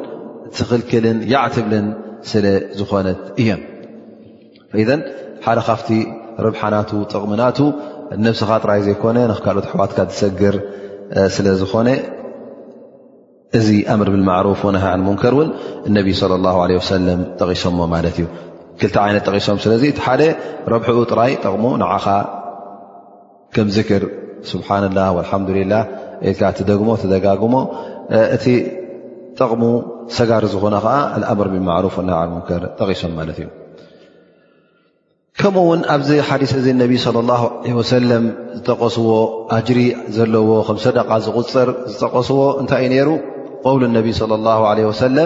ትኽልክልን 0.58 1.18
ይዕትብልን 1.32 1.88
ስለዝኾነት 2.32 3.22
እየ 3.42 3.50
ኢዘን 4.82 5.02
ሓደ 5.46 5.60
ካፍቲ 5.70 5.90
ርብሓናቱ 6.46 6.92
ጥቕምናቱ 7.12 7.60
ነብስኻ 8.26 8.50
ጥራይ 8.64 8.82
ዘይኮነ 8.88 9.18
ናብ 9.32 9.40
ካልኦት 9.46 9.68
ኣሕዋትካ 9.72 9.98
ዝሰግር 10.12 10.56
ስለ 11.36 11.48
ዝኾነ 11.62 11.88
እዚ 13.58 13.70
ኣምር 13.94 14.10
ብማዕሩፍ 14.14 14.62
ወናሃ 14.68 14.86
ሙንከር 15.08 15.34
እውን 15.38 15.50
ነቢ 15.98 16.08
صለ 16.20 16.32
ه 16.56 16.60
ለ 16.70 16.72
ሰለም 16.94 17.20
ጠቂሶዎ 17.40 17.80
ማለት 17.96 18.16
እዩ 18.20 18.26
ክል 18.80 18.90
ዓይነት 19.06 19.24
ጠቂሶም 19.28 19.58
ስለዚ 19.66 19.84
እቲ 19.92 20.00
ሓደ 20.06 20.22
ረብሒኡ 20.74 20.98
ጥራይ 21.12 21.32
ጠቕሙ 21.44 21.66
ንዓኻ 21.82 22.08
ከም 23.56 23.68
ዝክር 23.76 24.04
ስብሓን 24.52 24.84
ላ 24.98 25.04
ልሓምዱላ 25.18 25.74
ኢል 26.30 26.42
ትደግሞ 26.60 26.90
ደጋግሞ 27.14 27.56
እቲ 28.38 28.46
ጠቕሙ 29.40 29.64
ሰጋር 30.18 30.44
ዝኾነ 30.56 30.76
ከዓ 30.86 30.96
ኣምር 31.34 31.48
ብማሩፍ 31.54 31.96
ና 32.10 32.18
ሙንከር 32.34 32.64
ጠቂሶም 32.80 33.14
ማለት 33.20 33.38
እዩ 33.44 33.48
ከምኡ 35.40 35.62
ውን 35.70 35.82
ኣብዚ 35.94 36.10
ሓዲስ 36.28 36.52
እዚ 36.60 36.68
ነቢ 36.84 36.92
صለ 37.06 37.18
ላه 37.30 37.42
ለ 37.70 37.78
ወሰለም 37.80 38.26
ዝጠቐስዎ 38.58 39.10
ኣጅሪ 39.56 39.80
ዘለዎ 40.18 40.50
ከም 40.68 40.78
ሰደቃ 40.84 41.10
ዝቁፅር 41.26 41.70
ዝጠቐስዎ 41.92 42.38
እንታይ 42.62 42.84
እዩ 42.86 42.92
ነይሩ 42.94 43.10
ው 43.74 43.74
ነ 43.94 44.00
ص 44.20 44.22
ه 44.88 44.92
ሰለ 45.02 45.18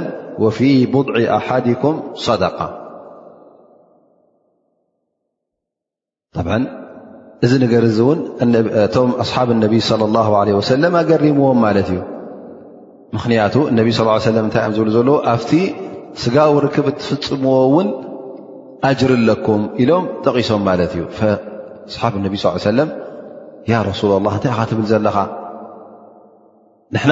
ፊ 0.58 0.60
ቡضዒ 0.94 1.16
ኣሓድኩም 1.38 1.96
صደق 2.26 2.60
ط 6.36 6.38
እዚ 7.46 7.52
ነገር 7.64 7.84
እዚ 7.90 7.98
ውን 8.10 8.20
እቶም 8.86 9.12
ኣصሓብ 9.24 9.50
ነቢ 9.64 9.74
ص 9.90 9.92
اه 9.94 10.78
ለ 10.84 10.86
ኣገሪምዎም 11.02 11.60
ማለት 11.66 11.88
እዩ 11.94 12.00
ምኽንያቱ 13.16 13.56
ነብ 13.78 13.88
صى 13.98 14.32
ለ 14.36 14.38
እታይ 14.50 14.66
ዝብሉ 14.78 14.88
ዘሎ 14.96 15.10
ኣብቲ 15.34 15.52
ስጋው 16.24 16.54
ርክብ 16.66 16.86
እትፍፅምዎ 16.92 17.56
ውን 17.76 17.88
ኣጅር 18.90 19.12
ኣለኩም 19.20 19.62
ኢሎም 19.82 20.04
ጠቒሶም 20.26 20.62
ማለት 20.70 20.92
እዩ 20.96 21.02
ኣصሓብ 21.90 22.14
ነቢ 22.26 22.34
ص 22.44 22.66
ለ 22.78 22.80
ረሱ 23.90 24.02
ላه 24.12 24.20
እንታይ 24.38 24.52
ኻ 24.58 24.60
ትብል 24.70 24.86
ዘለኻ 24.92 25.18
ና 26.96 27.04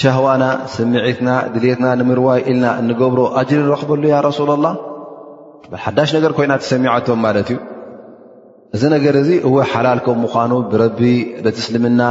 ሸህዋና 0.00 0.44
ስሚዒትና 0.72 1.28
ድልትና 1.52 1.86
ንምርዋይ 2.00 2.40
ኢልና 2.50 2.66
እንገብሮ 2.80 3.20
ኣጅሪ 3.40 3.60
ንረኽበሉ 3.66 4.02
ያ 4.14 4.18
ረሱላ 4.26 4.50
ላ 4.64 4.72
ሓዳሽ 5.84 6.10
ነገር 6.16 6.32
ኮይና 6.38 6.52
ተሰሚዐቶም 6.62 7.20
ማለት 7.26 7.48
እዩ 7.52 7.58
እዚ 8.76 8.82
ነገር 8.94 9.14
እዚ 9.22 9.30
እወ 9.48 9.56
ሓላል 9.72 10.00
ከም 10.06 10.18
ምዃኑ 10.24 10.52
ብረቢ 10.70 11.00
በት 11.44 11.56
እስልምና 11.62 12.02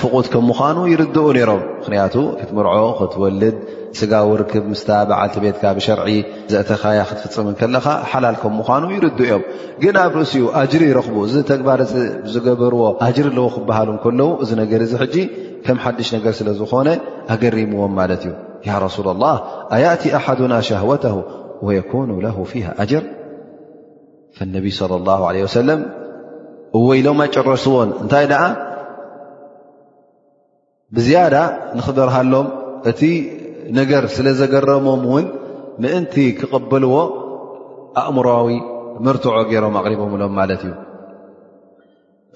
ፍቑት 0.00 0.26
ከም 0.32 0.44
ምዃኑ 0.50 0.78
ይርድኡ 0.92 1.26
ነይሮም 1.36 1.62
ምኽንያቱ 1.80 2.14
ክትምርዖ 2.38 2.80
ክትወልድ 2.98 3.56
ስጋው 3.98 4.30
ርክብ 4.40 4.64
ምስታ 4.72 4.90
ባዓልቲ 5.10 5.36
ቤትካ 5.44 5.62
ብሸርዒ 5.76 6.08
ዘእተኻያ 6.52 6.98
ክትፍፅም 7.10 7.48
ከለኻ 7.60 7.86
ሓላል 8.12 8.36
ከም 8.42 8.52
ምዃኑ 8.60 8.84
ይርድ 8.96 9.18
እዮም 9.26 9.42
ግን 9.84 9.96
ኣብ 10.04 10.12
ርእሲኡ 10.20 10.44
ኣጅሪ 10.62 10.82
ይረኽቡ 10.90 11.16
እዚ 11.28 11.34
ተግባረፂእ 11.52 12.10
ዝገበርዎ 12.34 12.82
ኣጅሪ 13.08 13.26
ለዉ 13.38 13.48
ክበሃሉ 13.56 13.90
ከለዉ 14.04 14.28
እዚ 14.44 14.50
ነገር 14.62 14.82
ዚ 14.92 15.00
ሕጂ 15.04 15.16
ከም 15.64 15.78
ሓድሽ 15.84 16.08
ነገር 16.16 16.32
ስለ 16.38 16.48
ዝኾነ 16.60 16.88
ኣገሪምዎም 17.34 17.92
ማለት 18.00 18.22
እዩ 18.28 18.32
ያ 18.68 18.72
ረሱላ 18.86 19.06
الላه 19.16 19.36
ኣያእቲ 19.76 20.02
ኣሓዱና 20.18 20.54
ሸህወተه 20.68 21.14
ወየኮኑ 21.66 22.10
ለ 22.24 22.28
ፊሃ 22.50 22.66
أጅር 22.82 23.04
ፈاነቢ 24.36 24.64
صለ 24.80 24.92
الላه 25.00 25.20
عለه 25.28 25.40
ወሰለም 25.48 25.80
እወይሎም 26.78 27.18
ኣጨረስዎን 27.26 27.88
እንታይ 28.02 28.24
ድኣ 28.32 28.42
ብዝያዳ 30.96 31.34
ንክበርሃሎም 31.78 32.46
እቲ 32.90 33.00
ነገር 33.78 34.02
ስለ 34.14 34.26
ዘገረሞም 34.40 35.02
እውን 35.08 35.26
ምእንቲ 35.82 36.14
ክቕበልዎ 36.38 36.94
ኣእምራዊ 38.02 38.48
ምርትዖ 39.06 39.34
ገይሮም 39.50 39.74
ኣቕሪቦምሎም 39.80 40.32
ማለት 40.40 40.62
እዩ 40.68 40.72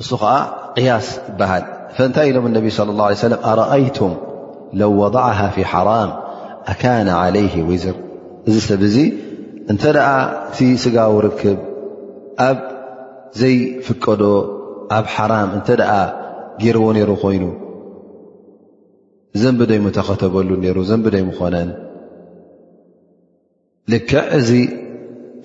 እሱ 0.03 0.11
ከዓ 0.23 0.35
ቅያስ 0.77 1.09
ይበሃል 1.31 1.65
ፈእንታይ 1.97 2.29
ኢሎም 2.31 2.45
اነቢ 2.49 2.67
صى 2.77 2.81
الله 2.95 3.07
يه 3.15 3.23
ኣረአይቶም 3.51 4.13
ለو 4.81 4.91
وضዕه 5.03 5.39
ፊ 5.55 5.57
ሓራም 5.73 6.11
ኣካነ 6.73 7.09
عለይه 7.23 7.55
ውዝር 7.71 7.97
እዚ 8.49 8.57
ሰብ 8.69 8.81
እዙ 8.89 8.97
እንተ 9.73 9.83
ኣ 10.11 10.13
እቲ 10.49 10.59
ስጋው 10.85 11.15
ርክብ 11.27 11.59
ኣብ 12.49 12.59
ዘይፍቀዶ 13.41 14.23
ኣብ 14.97 15.05
ሓራም 15.15 15.49
እንተ 15.57 15.69
ኣ 15.99 16.01
ጌርዎ 16.63 16.85
ነይሩ 16.97 17.11
ኮይኑ 17.25 17.45
ዘንبደይሞ 19.43 19.87
ተኸተበሉ 19.99 20.49
ነሩ 20.65 20.77
ዘንبደይም 20.91 21.31
ኮነን 21.39 21.71
ልክዕ 23.93 24.21
እዚ 24.39 24.51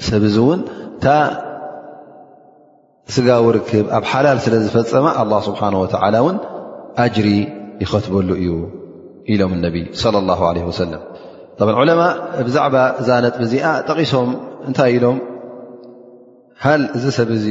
ሰብ 0.09 0.23
ዚ 0.33 0.35
እውን 0.43 0.59
ስጋው 3.15 3.45
ርክብ 3.55 3.85
ኣብ 3.97 4.03
ሓላል 4.11 4.37
ስለ 4.45 4.53
ዝፈፀማ 4.65 5.05
ኣ 5.21 5.23
ስብሓን 5.47 5.75
ወተዓላ 5.83 6.15
እውን 6.23 6.37
ኣጅሪ 7.05 7.29
ይኸትበሉ 7.83 8.29
እዩ 8.41 8.49
ኢሎም 9.33 9.53
ነቢ 9.65 9.75
صለ 10.01 10.15
ላ 10.27 10.31
ለ 10.57 10.65
ወሰለም 10.71 11.01
ዑለማ 11.81 12.01
ብዛዕባ 12.47 12.75
እዛ 13.01 13.09
ነጥብ 13.25 13.41
እዚኣ 13.47 13.67
ጠቂሶም 13.89 14.29
እንታይ 14.67 14.91
ኢሎም 14.97 15.17
ሃል 16.63 16.81
እዚ 16.97 17.05
ሰብ 17.17 17.29
እዚ 17.37 17.45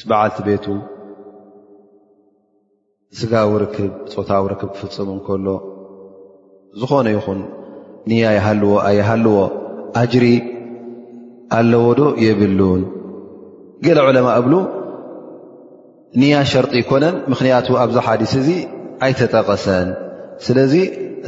ስ 0.00 0.04
በዓልቲ 0.10 0.38
ቤቱ 0.48 0.66
ስጋዊ 3.20 3.48
ርክብ 3.64 3.92
ፆታዊ 4.16 4.44
ርክብ 4.52 4.70
ክፍፅሙ 4.76 5.08
እከሎ 5.20 5.46
ዝኾነ 6.80 7.06
ይኹን 7.16 7.40
ንያይሃዎ 8.10 8.64
ኣያሃልዎ 8.88 9.38
ኣጅሪ 10.00 10.26
ኣለዎዶ 11.58 12.00
የብሉን 12.24 12.82
ገለ 13.84 13.98
ዕለማ 14.08 14.28
እብሉ 14.40 14.54
ንያ 16.20 16.34
ሸርጢ 16.50 16.72
ይኮነን 16.82 17.16
ምኽንያቱ 17.30 17.66
ኣብዚ 17.82 17.96
ሓዲስ 18.06 18.32
እዚ 18.40 18.48
ኣይተጠቐሰን 19.06 19.88
ስለዚ 20.46 20.74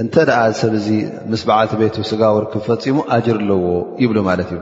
እንተኣ 0.02 0.30
ሰብ 0.60 0.74
ዚ 0.84 0.90
ምስ 1.30 1.42
በዓልቲ 1.48 1.72
ቤት 1.80 1.96
ስጋውር 2.10 2.44
ክፈፂሙ 2.52 2.96
ኣጅር 3.14 3.36
ኣለዎ 3.42 3.60
ይብሉ 4.02 4.18
ማለት 4.28 4.48
እዩ 4.54 4.60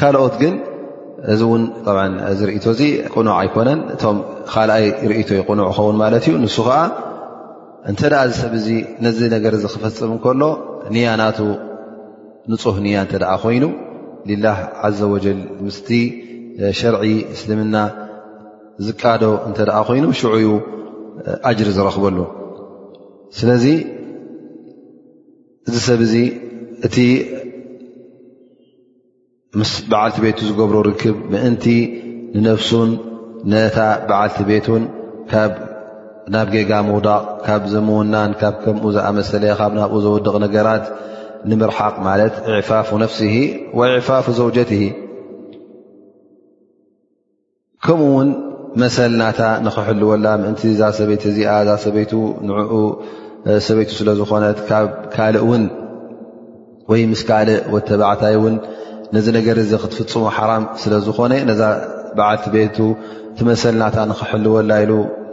ካልኦት 0.00 0.34
ግን 0.42 0.54
እዚ 1.32 1.40
እውን 1.46 1.62
ዝ 2.38 2.48
ርእቶ 2.50 2.64
እዚ 2.76 2.80
ቅኑዕ 3.14 3.34
ኣይኮነን 3.42 3.80
እቶም 3.94 4.18
ካልኣይ 4.52 4.86
ርእቶ 5.10 5.28
ይቕኑዕ 5.40 5.66
ይኸውን 5.72 5.96
ማለት 6.02 6.24
እዩ 6.30 6.34
ንሱ 6.44 6.56
ከዓ 6.68 6.78
እንተኣ 7.90 8.14
ሰብ 8.40 8.52
እዚ 8.60 8.68
ነዚ 9.06 9.18
ነገር 9.36 9.54
ዚ 9.62 9.68
ክፈፅም 9.74 10.14
ከሎ 10.26 10.42
ንያ 10.94 11.06
ናቱ 11.22 11.38
ንፁህ 12.52 12.76
ንያ 12.86 12.96
እንተ 13.06 13.12
ኣ 13.34 13.36
ኮይኑ 13.44 13.64
ላህ 14.46 14.58
ዘ 15.00 15.02
ወጀል 15.14 15.40
ምስ 15.66 15.78
ሸርዒ 16.78 17.02
እስልምና 17.34 17.76
ዝቃዶ 18.86 19.22
እንተ 19.48 19.58
ኮይኑ 19.88 20.04
ሽዑኡ 20.20 20.46
ኣጅሪ 21.48 21.68
ዝረክበሉ 21.76 22.18
ስለዚ 23.38 23.64
እዚ 25.68 25.76
ሰብ 25.88 26.00
ዚ 26.12 26.16
እቲ 26.86 26.96
ምስ 29.60 29.72
በዓልቲ 29.90 30.16
ቤቱ 30.24 30.38
ዝገብሮ 30.48 30.76
ርክብ 30.88 31.16
ምእንቲ 31.32 31.64
ንነፍሱን 32.36 32.90
ነታ 33.52 33.78
በዓልቲ 34.08 34.38
ቤቱን 34.50 34.82
ካ 35.30 35.42
ናብ 36.34 36.46
ጌጋ 36.54 36.72
ምውዳቕ 36.88 37.22
ካብ 37.46 37.62
ዘምዉናን 37.72 38.30
ካብ 38.40 38.54
ከምኡ 38.62 38.84
ዝኣመሰለ 38.96 39.44
ካብ 39.58 39.72
ናብኡ 39.80 39.96
ዘወድቕ 40.04 40.34
ነገራት 40.44 40.84
ንምርሓቅ 41.50 41.94
ማለት 42.08 42.34
ዕፋፉ 42.60 42.88
ነፍሲ 43.04 43.20
ዕፋፉ 44.00 44.26
ዘውጀት 44.40 44.70
ከምኡ 47.86 48.04
ውን 48.16 48.28
መሰልናታ 48.82 49.40
ንኽሕልወላ 49.64 50.26
ምእንቲ 50.42 50.60
እዛ 50.74 50.80
ሰበይቲ 50.96 51.22
እዚኣ 51.30 51.50
እዛ 51.64 51.70
ሰበይቱ 51.84 52.12
ንዕኡ 52.48 52.72
ሰበይቱ 53.66 53.90
ስለ 53.98 54.08
ዝኾነት 54.20 54.58
ካብ 54.68 54.88
ካልእ 55.14 55.44
ውን 55.50 55.64
ወይ 56.90 57.02
ምስ 57.10 57.22
ካልእ 57.28 57.58
ወተባዕታይ 57.74 58.34
እውን 58.38 58.54
ነዚ 59.16 59.26
ነገር 59.38 59.56
እዚ 59.64 59.70
ክትፍፅሙ 59.82 60.24
ሓራም 60.38 60.64
ስለ 60.82 60.92
ዝኾነ 61.06 61.32
ነዛ 61.50 61.62
በዓልቲ 62.16 62.44
ቤቱ 62.54 62.76
ቲመሰልናታ 63.38 63.96
ንኽሕልወላ 64.12 64.70
ኢሉ 64.86 64.92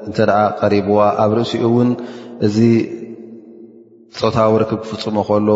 እንተ 0.10 0.18
ደኣ 0.32 0.40
ቀሪብዋ 0.62 1.00
ኣብ 1.24 1.32
ርእሲኡ 1.40 1.64
እውን 1.72 1.90
እዚ 2.48 2.58
እፆታዊ 4.14 4.54
ርክብ 4.64 4.80
ክፍፅሞ 4.86 5.18
ከሎ 5.32 5.50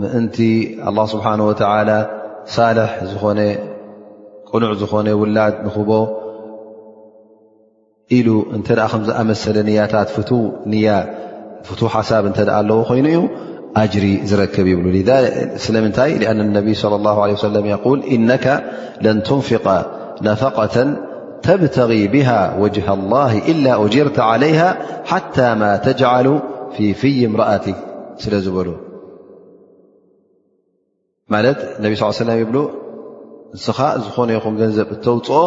ምእንቲ 0.00 0.38
ኣላ 0.88 0.98
ስብሓን 1.16 1.42
ወተዓላ 1.48 1.90
ሳልሕ 2.56 2.92
ዝኾነ 3.12 3.40
ቅኑዕ 4.50 4.72
ዝኾነ 4.84 5.06
ውላድ 5.24 5.54
ንክቦ 5.68 5.90
ኢሉ 8.16 8.28
እተ 8.56 8.68
ከ 8.92 8.98
ዝኣመሰለ 9.06 9.58
ያታት 9.78 10.10
ሓሳብ 11.96 12.24
እ 12.30 12.32
ኣለዎ 12.58 12.78
ኮይኑ 12.90 13.06
ዩ 13.16 13.20
أጅሪ 13.80 14.06
ዝረከብ 14.28 14.66
ይብ 14.72 14.80
ስለምንታይ 15.64 16.10
أن 16.30 16.38
اነብ 16.46 16.66
صى 16.82 16.90
الله 17.00 17.16
عه 17.26 17.42
إነك 18.16 18.46
لن 19.04 19.18
ትنፍق 19.28 19.66
ነፈقة 20.28 20.76
ተبተغ 21.46 21.90
به 22.14 22.30
وجه 22.62 22.86
الله 22.98 23.32
إل 23.50 23.62
أجርተ 23.84 24.18
عليه 24.30 24.60
ሓታى 25.10 25.48
ማ 25.60 25.62
ተجعሉ 25.86 26.26
ፊي 26.74 26.84
ፍይ 27.00 27.18
ምرኣቲ 27.32 27.66
ስለ 28.22 28.32
ዝበሉ 28.44 28.68
ማት 31.32 31.58
ነ 31.82 31.84
صل 32.18 32.30
ይብ 32.42 32.50
እንስኻ 33.54 33.78
ዝኾነ 34.04 34.28
ይኹ 34.38 34.46
ገንዘብ 34.60 34.88
እተውፅኦ 34.94 35.38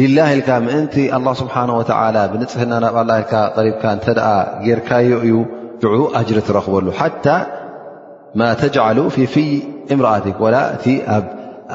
ልላህ 0.00 0.28
ኢልካ 0.36 0.50
ምእንቲ 0.66 0.94
ه 1.14 1.24
ስብሓه 1.40 1.68
ወተላ 1.78 2.16
ብንፅሕና 2.32 2.72
ናብ 2.84 2.96
ኣ 3.02 3.02
ኢ 3.18 3.62
ሪብካ 3.66 3.84
እተኣ 3.98 4.18
ጌርካዮ 4.64 5.10
እዩ 5.26 5.34
ድዑ 5.82 5.94
ኣጅሪ 6.18 6.38
ትረክበሉ 6.48 6.86
ሓታ 7.00 7.26
ማ 8.40 8.40
ተጅዓሉ 8.60 8.98
ፊ 9.14 9.16
ፍይ 9.34 9.50
እምርኣት 9.94 10.26
ወላ 10.44 10.56
እቲ 10.76 10.84
ኣብ 11.16 11.24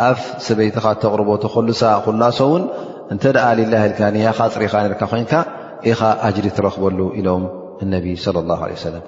ኣፍ 0.10 0.20
ሰበይትኻ 0.48 0.86
ተቕርቦ 1.04 1.30
ተከሉሳ 1.46 1.82
ኩላሶ 2.06 2.40
እውን 2.50 2.64
እንተ 3.14 3.24
ኣ 3.48 3.50
ላ 3.74 3.76
ኢልካ 3.88 4.02
ንያኻ 4.16 4.40
ፅሪኻ 4.56 4.74
ርካ 4.94 5.02
ኮይንካ 5.14 5.34
ኢኻ 5.92 6.02
ኣጅሪ 6.28 6.46
ትረክበሉ 6.58 7.00
ኢሎም 7.20 7.44
እነቢ 7.84 8.06
ص 8.26 8.28
ه 8.36 8.68
ه 8.72 8.80
ሰለም 8.86 9.04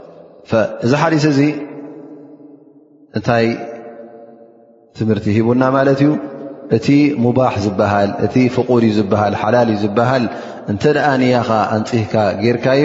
እዚ 0.85 0.91
ሓዲስ 1.01 1.25
እዚ 1.33 1.39
እንታይ 3.17 3.45
ትምህርቲ 4.99 5.25
ሂቡና 5.37 5.63
ማለት 5.77 5.99
እዩ 6.03 6.09
እቲ 6.77 6.87
ሙባሕ 7.23 7.53
ዝበሃል 7.65 8.09
እቲ 8.25 8.35
ፍቑድ 8.55 8.83
እ 8.89 8.91
ዝበሃል 8.97 9.33
ሓላል 9.41 9.69
ዝበሃል 9.83 10.23
እንተደኣ 10.71 11.07
ንያኻ 11.21 11.49
ኣንፅካ 11.77 12.13
ጌይርካዮ 12.41 12.83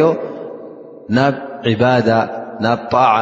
ናብ 1.16 1.35
ዕባዳ 1.72 2.09
ናብ 2.64 2.81
ጣዓ 2.92 3.14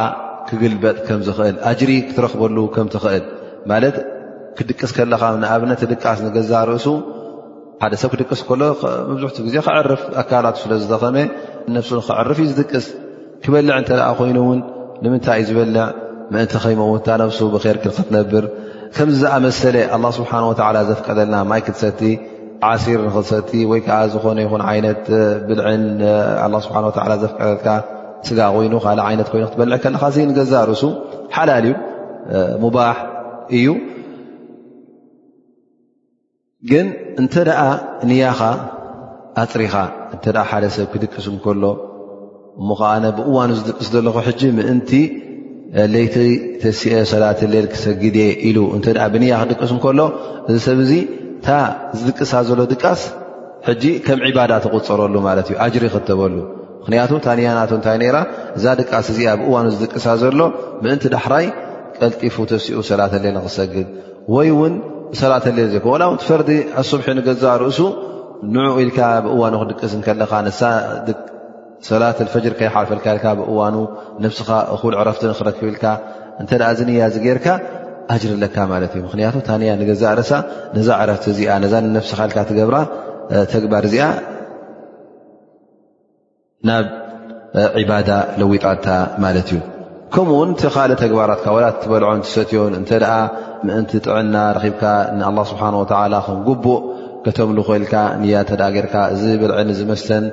ክግልበጥ 0.47 0.95
ከም 1.07 1.19
ዝኽእል 1.27 1.57
ኣጅሪ 1.71 1.91
ክትረክበሉ 2.07 2.57
ከም 2.75 2.87
ትኽእል 2.93 3.23
ማለት 3.71 3.95
ክድቅስ 4.57 4.91
ከለኻ 4.97 5.21
ንኣብነት 5.43 5.81
ድቃስ 5.91 6.19
ንገዛ 6.25 6.51
ርእሱ 6.71 6.87
ሓደ 7.83 7.93
ሰብ 8.01 8.09
ክድቅስ 8.13 8.41
ከሎ 8.49 8.61
መብዙሕትኡ 9.09 9.43
ግዜ 9.47 9.55
ክዕርፍ 9.67 10.01
ኣካላት 10.21 10.55
ስለ 10.63 10.71
ዝተኸመ 10.83 11.17
ነፍሱ 11.75 11.91
ንክዕርፍ 12.01 12.37
እዩ 12.43 12.47
ዝድቅስ 12.57 12.85
ክበልዕ 13.45 13.73
እንተ 13.81 13.89
ደኣ 13.99 14.09
ኮይኑእውን 14.19 14.59
ንምንታይ 15.03 15.39
እዩ 15.43 15.47
ዝበልዕ 15.49 15.83
ምእንቲ 16.33 16.53
ከይሞውታ 16.63 17.07
ነብሱ 17.21 17.39
ብከር 17.53 17.77
ክንክትነብር 17.83 18.45
ከምዚዝኣ 18.95 19.33
መሰለ 19.45 19.75
ኣላ 19.95 20.05
ስብሓን 20.19 20.45
ወላ 20.49 20.77
ዘፍቀደልና 20.89 21.35
ማይ 21.51 21.61
ክትሰድቲ 21.67 22.01
ዓሲር 22.69 22.99
ንክሰቲ 23.07 23.49
ወይ 23.71 23.79
ከዓ 23.85 23.97
ዝኾነ 24.13 24.37
ይኹን 24.45 24.61
ዓይነት 24.71 25.03
ብልዕን 25.47 25.83
ኣላ 26.45 26.53
ስብሓን 26.65 26.85
ላ 27.11 27.15
ዘፍቀደልካ 27.23 27.67
ስጋ 28.27 28.39
ኮይኑ 28.55 28.73
ካልእ 28.85 29.03
ዓይነት 29.09 29.27
ኮይኑ 29.33 29.43
ክትበልዕ 29.49 29.77
ከለካ 29.83 30.03
ንገዛ 30.29 30.53
ርእሱ 30.69 30.83
ሓላልዩ 31.35 31.73
ሙባሕ 32.63 32.95
እዩ 33.57 33.67
ግን 36.71 36.87
እንተ 37.21 37.33
ደኣ 37.49 37.59
ንያኻ 38.09 38.39
ኣፅሪኻ 39.43 39.75
እንተ 40.15 40.25
ሓደ 40.49 40.65
ሰብ 40.75 40.87
ክድቅስም 40.93 41.35
ከሎ 41.43 41.63
እሞኸዓነ 42.61 43.03
ብእዋን 43.17 43.51
ዝድቅስ 43.57 43.87
ዘለኹ 43.93 44.15
ሕጂ 44.27 44.41
ምእንቲ 44.57 44.91
ለይቲ 45.93 46.15
ተስአ 46.61 46.97
ሰላተሌል 47.11 47.65
ክሰግድእየ 47.73 48.27
ኢሉ 48.49 48.57
እንተ 48.75 48.85
ብንያ 49.13 49.33
ክድቅስ 49.41 49.71
እንከሎ 49.75 49.99
እዚ 50.49 50.57
ሰብ 50.67 50.79
እዚ 50.85 50.91
እታ 51.37 51.47
ዝድቅሳ 51.99 52.33
ዘሎ 52.49 52.59
ድቃስ 52.73 53.01
ሕጂ 53.67 53.83
ከም 54.05 54.19
ዒባዳ 54.29 54.51
ትቑፅረሉ 54.63 55.15
ማለት 55.27 55.47
እዩ 55.49 55.55
ኣጅሪ 55.65 55.83
ክተበሉ 55.95 56.33
ምክንያቱ 56.81 57.11
ታንያናቱ 57.25 57.71
እንታይ 57.77 57.97
ነይራ 58.01 58.17
እዛ 58.57 58.65
ድቃስ 58.81 59.05
እዚ 59.13 59.19
ኣብ 59.33 59.39
እዋኑ 59.47 59.65
ዝድቅሳ 59.75 60.07
ዘሎ 60.21 60.39
ምእንቲ 60.83 61.03
ዳሕራይ 61.15 61.45
ቀልጢፉ 61.99 62.35
ተሲኡ 62.51 62.77
ሰላተሌል 62.89 63.33
ንክሰግድ 63.37 63.87
ወይ 64.35 64.49
እውን 64.55 64.73
ሰላተሌል 65.21 65.67
ዘከ 65.75 65.85
ወላው 65.93 66.11
ት 66.21 66.25
ፈርዲ 66.29 66.49
ኣሱብሒ 66.81 67.07
ንገዛ 67.19 67.43
ርእሱ 67.63 67.79
ን 68.53 68.65
ኢልካ 68.83 68.99
ብእዋኑ 69.25 69.53
ክድቅስ 69.63 69.93
ከለካ 70.07 70.33
ንሳ 70.47 70.59
ሰላት 71.89 72.17
ፈጅር 72.33 72.53
ከይሓርፈልካ 72.59 73.07
ልካ 73.17 73.25
ብእዋኑ 73.39 73.75
ነብስኻ 74.23 74.49
እኹል 74.75 74.93
ዕረፍቲ 75.01 75.21
ንክረክብኢልካ 75.31 75.85
እንተኣ 76.41 76.61
ዝንያ 76.79 77.01
ዚ 77.13 77.17
ጌርካ 77.25 77.47
ኣጅር 78.13 78.31
ኣለካ 78.37 78.57
ማለት 78.71 78.91
እዩ 78.95 79.01
ምክንያቱ 79.07 79.35
ታንያ 79.47 79.69
ንገዛ 79.81 80.03
ርሳ 80.19 80.31
ነዛ 80.77 80.87
ዕረፍቲ 81.03 81.25
እዚኣ 81.33 81.51
ነዛ 81.65 81.73
ነስኻ 81.97 82.17
ኢልካ 82.27 82.37
ትገብራ 82.49 82.77
ተግባር 83.53 83.83
እዚኣ 83.89 84.07
ናብ 86.69 86.85
ዒባዳ 87.83 88.09
ለዊጣድታ 88.39 88.87
ማለት 89.23 89.47
እዩ 89.53 89.59
ከምኡውን 90.15 90.49
ቲካልእ 90.61 90.97
ተግባራትካ 91.03 91.45
ወላ 91.55 91.65
ትበልዖን 91.83 92.21
ትሰትዮን 92.25 92.73
እተ 92.79 92.91
ምእንቲ 93.67 93.91
ጥዕና 94.05 94.35
ረኺብካ 94.57 94.83
ንኣ 95.19 95.35
ስብሓን 95.51 95.75
ላ 96.13 96.19
ከንጉቡእ 96.27 96.79
ከተምኮልካ 97.25 97.93
ያ 98.29 98.41
እተ 98.45 98.51
ርካ 98.85 98.95
እዚ 99.13 99.23
ብልዕኒ 99.41 99.69
ዝመስተን 99.79 100.25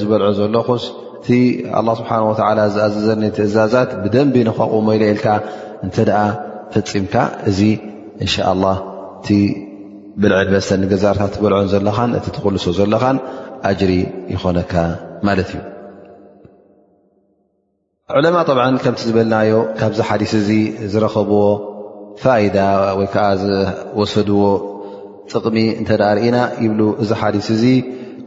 ዝበልዑ 0.00 0.28
ዘሎ 0.40 0.56
ኹስ 0.68 0.84
እቲ 1.20 1.28
ኣላ 1.78 1.88
ስብሓን 2.00 2.22
ወ 2.28 2.32
ዝኣዘዘኒ 2.38 3.22
ትእዛዛት 3.36 3.90
ብደንቢ 4.02 4.34
ንኸቑሞለኢልካ 4.48 5.26
እንተኣ 5.86 6.10
ፍፂምካ 6.72 7.14
እዚ 7.50 7.60
እንሻ 8.24 8.34
ላ 8.62 8.66
እቲ 9.18 9.28
ብልዕል 10.22 10.48
በሰ 10.54 10.68
ንገዛርታት 10.82 11.30
ትበልዖን 11.34 11.68
ዘለኻን 11.72 12.10
እቲ 12.18 12.26
ትክልሶ 12.36 12.66
ዘለኻን 12.78 13.16
ኣጅሪ 13.70 13.92
ይኮነካ 14.34 14.72
ማለት 15.28 15.50
እዩ 15.52 15.60
ዕለማ 18.18 18.38
ብዓ 18.56 18.64
ከምቲ 18.84 19.00
ዝበልናዮ 19.10 19.54
ካብዚ 19.78 19.98
ሓዲስ 20.08 20.32
እዚ 20.42 20.50
ዝረከብዎ 20.92 21.42
ፋይዳ 22.22 22.58
ወይ 22.98 23.08
ከዓ 23.14 23.26
ዝወሰድዎ 23.40 24.42
ጥቕሚ 25.32 25.56
እንተ 25.80 25.90
ርኢና 26.02 26.36
ይብ 26.64 26.70
እዚ 27.02 27.10
ሓዲስ 27.22 27.48
እዚ 27.56 27.64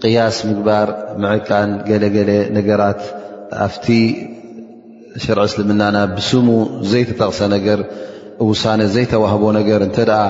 ቅያስ 0.07 0.37
ምግባር 0.49 0.87
ምዕቃን 1.23 1.71
ገለገለ 1.89 2.31
ነገራት 2.57 3.01
ኣፍቲ 3.65 3.85
ሽርዕ 5.23 5.43
እስልምናና 5.49 5.97
ብስሙ 6.15 6.47
ዘይተጠቕሰ 6.91 7.39
ነገር 7.55 7.79
ውሳነ 8.49 8.81
ዘይተዋህቦ 8.95 9.43
ነገር 9.59 9.81
እንተ 9.87 9.97
ኣ 10.19 10.21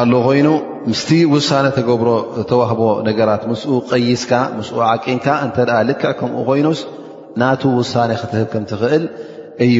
ኣለ 0.00 0.12
ኮይኑ 0.26 0.48
ምስቲ 0.90 1.08
ውሳነ 1.34 1.66
ተገብሮ 1.76 2.10
ተዋህቦ 2.50 2.82
ነገራት 3.08 3.42
ምስ 3.50 3.62
ቀይስካ 3.92 4.32
ምስ 4.58 4.68
ዓቂንካ 4.92 5.26
እንተ 5.46 5.56
ልክዕ 5.90 6.12
ከምኡ 6.20 6.38
ኮይኑስ 6.48 6.82
ናቱ 7.42 7.62
ውሳነ 7.80 8.10
ክትህብ 8.20 8.46
ከም 8.54 8.64
ትኽእል 8.70 9.04
እዩ 9.66 9.78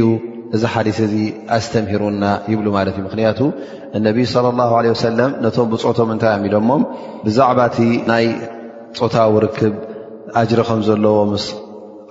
እዚ 0.56 0.62
ሓዲስ 0.74 0.98
እዚ 1.06 1.14
ኣስተምሂሩና 1.56 2.24
ይብሉ 2.52 2.66
ማለት 2.78 2.94
እዩ 2.98 3.02
ምክንያቱ 3.08 3.40
እነቢይ 3.98 4.26
صለ 4.34 4.46
ላه 4.60 4.72
ሰለም 5.08 5.30
ነቶም 5.44 5.68
ብፅቶም 5.72 6.08
እንታይ 6.14 6.34
ም 6.42 6.46
ኢሎሞም 6.48 6.82
ብዛዕባእ 7.26 7.76
ይ 8.24 8.26
ፆታዊ 8.98 9.34
ርክብ 9.44 9.74
ኣጅሪ 10.40 10.60
ከምዘለዎ 10.68 11.16
ምስ 11.32 11.44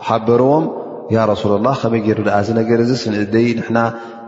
ሓበርዎም 0.08 0.66
ያ 1.16 1.20
ረሱል 1.32 1.52
ላ 1.68 1.72
ከመይ 1.82 2.02
ገይሩ 2.08 2.20
ኣ 2.38 2.40
ዚ 2.48 2.50
ነገር 2.60 2.80
እዚ 2.84 2.92
ስንእደይ 3.04 3.48
ና 3.76 3.80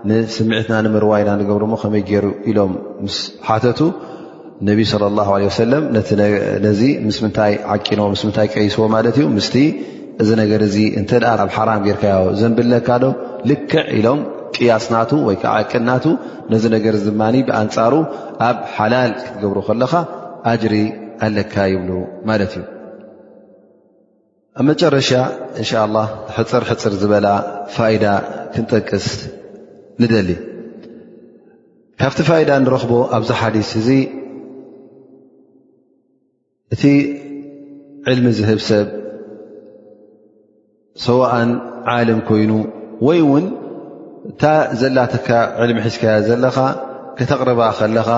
ንስምዒትና 0.10 0.76
ንምርዋይና 0.86 1.30
ንገብርሞ 1.42 1.74
ከመይ 1.84 2.04
ገይሩ 2.10 2.26
ኢሎም 2.52 2.72
ምስ 3.06 3.18
ሓተቱ 3.48 3.80
ነቢ 4.70 4.80
ለ 5.02 5.10
ላ 5.20 5.26
ለ 5.44 5.50
ሰለ 5.60 5.74
ነዚ 6.66 6.82
ምስታይ 7.08 7.54
ዓንዎ 7.76 8.08
ስታይ 8.22 8.48
ቀይስዎ 8.56 8.82
ማለት 8.96 9.16
እዩ 9.22 9.28
ምስ 9.38 9.48
እዚ 10.22 10.30
ነገር 10.42 10.62
እዚ 10.70 10.76
እንተ 11.00 11.12
ኣብ 11.44 11.50
ሓራም 11.58 11.80
ጌርካ 11.86 12.04
ዘንብለካዶ 12.40 13.04
ልክዕ 13.50 13.80
ኢሎም 14.00 14.20
ቅያስናቱ 14.56 15.12
ወይ 15.28 15.36
ከዓ 15.44 15.54
ቅናቱ 15.72 16.06
ነዚ 16.52 16.64
ነገር 16.76 16.96
ማ 17.22 17.30
ብኣንፃሩ 17.48 17.94
ኣብ 18.50 18.58
ሓላል 18.76 19.12
ክትገብሩ 19.22 19.58
ከለካ 19.70 19.94
ጅሪ 20.62 20.76
ኣለካ 21.26 21.56
ይብሉ 21.74 21.92
ማለት 22.30 22.52
እዩ 22.60 22.64
ኣብ 24.62 24.64
መጨረሻ 24.70 25.10
እንሻ 25.62 25.72
ላ 25.96 26.00
ሕፅር 26.38 26.64
ሕፅር 26.70 26.94
ዝበላ 27.02 27.28
ፋኢዳ 27.76 28.06
ክንጠቅስ 28.54 29.06
ንደሊ 30.02 30.30
ካብቲ 32.02 32.20
ፋይዳ 32.30 32.50
ንረኽቦ 32.64 32.94
ኣብዚ 33.18 33.30
ሓዲስ 33.40 33.70
እዚ 33.82 33.90
እቲ 36.74 36.84
ዕልሚ 38.12 38.28
ዝህብ 38.40 38.60
ሰብ 38.70 38.88
ሰዋእን 41.06 41.52
ዓልም 41.94 42.20
ኮይኑ 42.30 42.52
ወይ 43.08 43.20
እውን 43.26 43.46
እንታ 44.30 44.44
ዘላተካ 44.82 45.28
ዕልሚ 45.64 45.78
ሒዝከያ 45.88 46.14
ዘለካ 46.28 46.58
ከተቕርባ 47.18 47.62
ከለኻ 47.80 48.10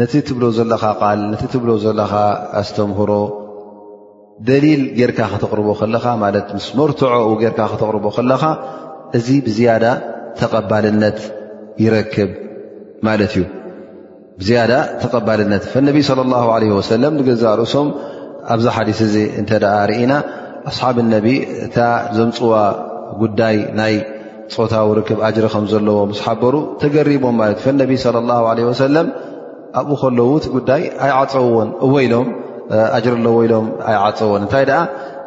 ነቲ 0.00 0.12
ትብሎ 0.28 0.44
ዘለካ 0.56 0.84
ቓል 1.02 1.20
ነቲ 1.32 1.42
ትብሎ 1.52 1.70
ዘለኻ 1.84 2.12
ኣስተምህሮ 2.60 3.12
ደሊል 4.48 4.82
ጌርካ 4.98 5.18
ክተቕርቦ 5.32 5.68
ከለኻ 5.80 6.04
ማለት 6.22 6.48
ምስ 6.56 6.66
መርትዖ 6.78 7.12
ጌርካ 7.42 7.60
ክተቕርቦ 7.72 8.04
ከለኻ 8.16 8.42
እዚ 9.18 9.26
ብዳ 9.46 9.60
ተልነት 10.40 11.20
ይረክብ 11.84 12.30
ማለት 13.06 13.34
እዩያዳ 14.42 14.72
ተቐባልነት 15.02 15.64
ነቢ 15.88 15.98
ላ 16.32 16.38
ለ 16.62 16.66
ወሰለም 16.78 17.12
ንገዛእ 17.20 17.54
ርእሶም 17.60 17.88
ኣብዚ 18.54 18.66
ሓዲስ 18.76 18.98
እዚ 19.06 19.14
እንተ 19.40 19.50
ደኣ 19.62 19.74
ርኢና 19.90 20.12
ኣስሓብ 20.70 20.96
ነቢ 21.14 21.26
እታ 21.66 21.76
ዘምፅዋ 22.16 22.52
ጉዳይ 23.22 23.56
ናይ 23.78 23.94
ፆታዊ 24.54 24.88
ርክብ 24.98 25.18
ኣጅሪ 25.28 25.46
ከም 25.54 25.64
ዘለዎ 25.72 25.98
ምስ 26.10 26.20
ሓበሩ 26.26 26.54
ተገሪቦም 26.82 27.34
ማለት 27.42 27.60
እዩ 27.64 27.72
ነቢ 27.84 27.92
ለ 28.58 28.68
ወሰለም 28.70 29.06
ኣብኡ 29.80 29.96
ከለዉ 30.02 30.28
እቲ 30.38 30.46
ጉዳይ 30.56 30.82
ኣይዓፀውዎን 31.04 31.70
እወኢሎም 31.86 32.28
ኣጅር 32.96 33.14
ኣሎ 33.18 33.26
ወኢሎም 33.38 33.66
ኣይዓፀውዎን 33.90 34.42
እንታይ 34.44 34.64
ኣ 34.78 34.82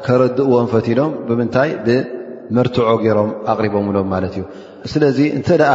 ከረድእዎን 0.05 0.65
ፈትኖም 0.71 1.11
ብምንታይ 1.27 1.69
ብመርትዖ 1.85 2.87
ገይሮም 3.03 3.29
ኣቕሪቦምሎም 3.51 4.07
ማለት 4.13 4.33
እዩ 4.37 4.43
ስለዚ 4.93 5.17
እንተ 5.37 5.49
ደኣ 5.61 5.73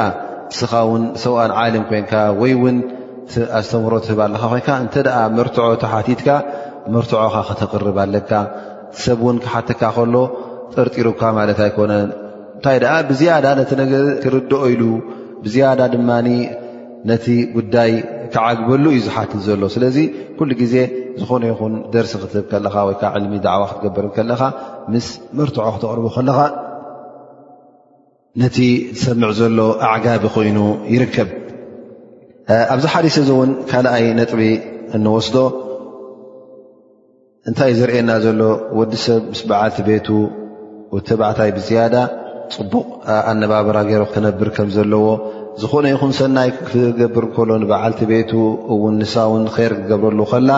ስኻ 0.58 0.72
ውን 0.90 1.04
ሰውዕን 1.24 1.52
ዓለም 1.62 1.84
ኮይንካ 1.90 2.12
ወይ 2.40 2.52
ውን 2.62 2.76
ኣስተምሮ 3.60 3.92
ትህብ 4.06 4.18
ኣለካ 4.26 4.42
ኮይንካ 4.52 4.70
እንተ 4.84 4.96
መርትዖ 5.36 5.66
ቲ 5.82 5.90
ሓቲትካ 5.92 6.28
መርትዖካ 6.94 7.34
ክተቅርብ 7.50 7.98
ኣለካ 8.06 8.30
ሰብውን 9.04 9.36
ክሓተካ 9.44 9.82
ከሎ 9.98 10.16
ጥርጢሩካ 10.74 11.22
ማለት 11.38 11.58
ኣይኮነን 11.66 12.08
እንታይ 12.56 12.76
ኣ 12.94 12.96
ብዝያዳ 13.10 13.46
ነቲ 13.60 13.70
ነገ 13.82 13.92
ክርድኦ 14.24 14.62
ኢሉ 14.74 14.82
ብዝያዳ 15.44 15.80
ድማ 15.94 16.10
ነቲ 17.08 17.26
ጉዳይ 17.56 17.90
ካዓግበሉ 18.34 18.84
እዩ 18.96 19.00
ዝሓትል 19.06 19.40
ዘሎ 19.46 19.62
ስለዚ 19.74 19.96
ኩሉ 20.38 20.50
ግዜ 20.60 20.74
ዝኾነ 21.20 21.42
ይኹን 21.52 21.74
ደርሲ 21.94 22.12
ክትብ 22.22 22.44
ከለኻ 22.52 22.74
ወይከዓ 22.88 23.08
ዕልሚ 23.18 23.34
ዳዕዋ 23.46 23.64
ክትገበር 23.70 24.06
ከለኻ 24.16 24.42
ምስ 24.92 25.06
መርትዖ 25.38 25.66
ክተቕርቡ 25.74 26.06
ከለኻ 26.16 26.38
ነቲ 28.42 28.56
ዝሰምዕ 28.98 29.30
ዘሎ 29.40 29.58
ኣዕጋቢ 29.90 30.24
ኮይኑ 30.34 30.58
ይርከብ 30.94 31.30
ኣብዚ 32.72 32.84
ሓሊሰ 32.94 33.16
ዚ 33.28 33.30
እውን 33.36 33.50
ካልኣይ 33.70 34.04
ነጥቢ 34.18 34.40
እንወስዶ 34.96 35.36
እንታይ 37.48 37.68
እዩ 37.72 37.78
ዘርእየና 37.80 38.10
ዘሎ 38.24 38.40
ወዲ 38.78 38.92
ሰብ 39.04 39.22
ምስ 39.32 39.40
በዓልቲ 39.48 39.78
ቤቱ 39.88 40.08
ተባዕታይ 41.08 41.50
ብዝያዳ 41.56 41.94
ፅቡቕ 42.54 42.86
ኣነባበራ 43.30 43.76
ገይሮ 43.90 44.02
ክነብር 44.12 44.48
ከም 44.56 44.68
ዘለዎ 44.74 45.04
ዝኾነ 45.62 45.84
ይኹን 45.92 46.12
ሰናይ 46.18 46.48
ክገብር 46.68 47.24
ከሎ 47.34 47.50
ንበዓልቲ 47.62 48.00
ቤቱ 48.12 48.30
ውን 48.82 48.94
ንሳውን 49.02 49.42
ር 49.72 49.72
ክገብረሉ 49.80 50.20
ከላ 50.30 50.50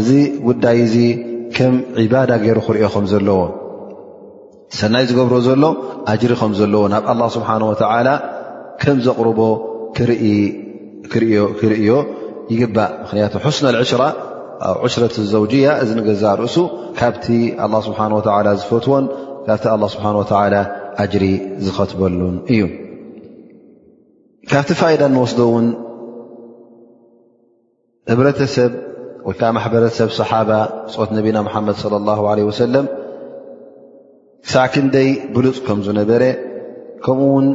እዚ 0.00 0.08
ጉዳይ 0.46 0.78
እዚ 0.86 0.96
ከም 1.56 1.74
ዒባዳ 2.06 2.30
ገይሩ 2.42 2.58
ክርኦ 2.66 2.90
ምዘለዎ 3.04 3.40
ሰናይ 4.80 5.04
ዝገብሮ 5.08 5.34
ዘሎ 5.46 5.62
ኣጅሪ 6.12 6.32
ከም 6.40 6.52
ዘለዎ 6.60 6.82
ናብ 6.92 7.04
ኣላ 7.12 7.20
ስብሓን 7.36 7.62
ወተዓላ 7.70 8.08
ከም 8.82 8.96
ዘቕርቦ 9.06 9.40
ክርእዮ 11.60 11.90
ይግባእ 12.54 12.90
ምክንያቱ 13.04 13.32
ሕስነዕሽራ 13.46 14.02
ኣብዕሽረት 14.70 15.14
ዘውጅያ 15.32 15.68
እዚ 15.82 15.90
ንገዛእ 15.98 16.34
ርእሱ 16.42 16.56
ካብቲ 17.00 17.26
ኣላ 17.64 17.74
ስብሓ 17.88 18.00
ወ 18.18 18.22
ዝፈትዎን 18.60 19.04
ካብቲ 19.48 19.64
ኣላ 19.74 19.82
ስብሓን 19.96 20.16
ወተላ 20.22 20.54
ኣጅሪ 21.02 21.24
ዝኸትበሉን 21.66 22.36
እዩ 22.54 22.62
ካብቲ 24.50 24.70
ፋኢዳ 24.80 25.02
ንወስዶ 25.12 25.38
እውን 25.48 25.66
ሕብረተሰብ 28.10 28.72
ወይከዓ 29.28 29.48
ማሕበረተሰብ 29.56 30.08
ሰሓባ 30.20 30.50
እፅት 30.88 31.10
ነቢና 31.18 31.36
ሙሓመድ 31.46 31.76
صለ 31.82 31.94
ላሁ 32.08 32.24
ለ 32.38 32.44
ወሰለም 32.48 32.86
ሳዕ 34.52 34.66
ክንደይ 34.72 35.08
ብሉፅ 35.36 35.58
ከም 35.66 35.78
ዝነበረ 35.86 36.22
ከምኡ 37.04 37.28
ውን 37.34 37.46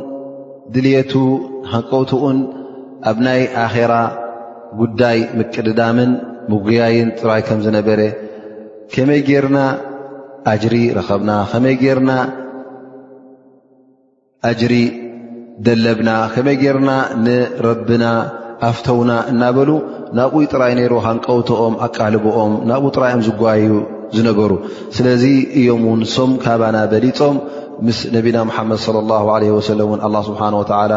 ድልየቱ 0.76 1.14
ሃንቀውትኡን 1.74 2.40
ኣብ 3.12 3.18
ናይ 3.28 3.42
ኣኼራ 3.64 3.94
ጉዳይ 4.80 5.20
ምቅድዳምን 5.40 6.12
ምጉያይን 6.54 7.10
ጥራይ 7.20 7.42
ከም 7.50 7.60
ዝነበረ 7.66 8.00
ከመይ 8.96 9.22
ጌርና 9.30 9.60
ኣጅሪ 10.54 10.76
ረኸብና 10.98 11.32
ከመይ 11.52 11.76
ጌርና 11.84 12.12
ኣጅሪ 14.52 14.74
ደለብና 15.68 16.10
ከመይ 16.34 16.55
ጌርና 16.64 16.91
ንረቢና 17.26 18.05
ኣፍተውና 18.70 19.12
እናበሉ 19.32 19.70
ናብኡይ 20.18 20.45
ጥራይ 20.53 20.74
ነይሩ 20.80 20.93
ሃንቀውቲኦም 21.05 21.74
ኣቃልብኦም 21.86 22.53
ናብኡ 22.70 22.86
ጥራኦም 22.95 23.22
ዝጓዩ 23.28 23.64
ዝነበሩ 24.16 24.51
ስለዚ 24.97 25.24
እዮም 25.60 25.84
ውን 25.89 26.01
ሶም 26.16 26.32
ካባና 26.43 26.78
በሊፆም 26.91 27.36
ምስ 27.88 27.99
ነቢና 28.16 28.38
ሙሓመድ 28.49 28.80
ለ 28.95 29.03
ላ 29.10 29.20
ለ 29.43 29.51
ወሰለም 29.57 29.91
እ 29.97 29.99
ኣላ 30.07 30.16
ስብሓኑ 30.30 30.53
ወተዓላ 30.62 30.93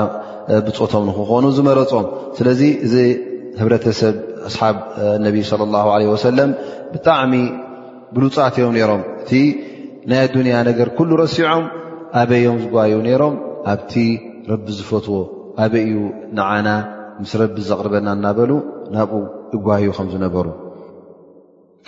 ብፆቶም 0.68 1.04
ንክኾኑ 1.10 1.44
ዝመረፆም 1.58 2.06
ስለዚ 2.38 2.62
እዚ 2.86 2.94
ህብረተሰብ 3.60 4.14
ኣስሓብ 4.48 4.76
ነቢይ 5.26 5.44
ለ 5.60 5.70
ላ 5.76 5.84
ለ 6.02 6.10
ወሰለም 6.14 6.50
ብጣዕሚ 6.94 7.34
ብሉፃትእዮም 8.16 8.72
ነይሮም 8.78 9.02
እቲ 9.22 9.30
ናይ 10.10 10.20
ኣዱንያ 10.26 10.54
ነገር 10.70 10.88
ኩሉ 10.98 11.10
ረሲዖም 11.24 11.62
ኣበዮም 12.22 12.58
ዝጓዩ 12.66 12.94
ነይሮም 13.08 13.34
ኣብቲ 13.74 13.94
ረቢ 14.50 14.66
ዝፈትዎ 14.78 15.16
ኣበይእዩ 15.64 15.98
ንዓና 16.36 16.68
ምስ 17.22 17.32
ረቢ 17.40 17.56
ዘቕርበና 17.68 18.08
እናበሉ 18.16 18.50
ናብኡ 18.94 19.20
እጓዩ 19.56 19.84
ከምዝነበሩ 19.96 20.46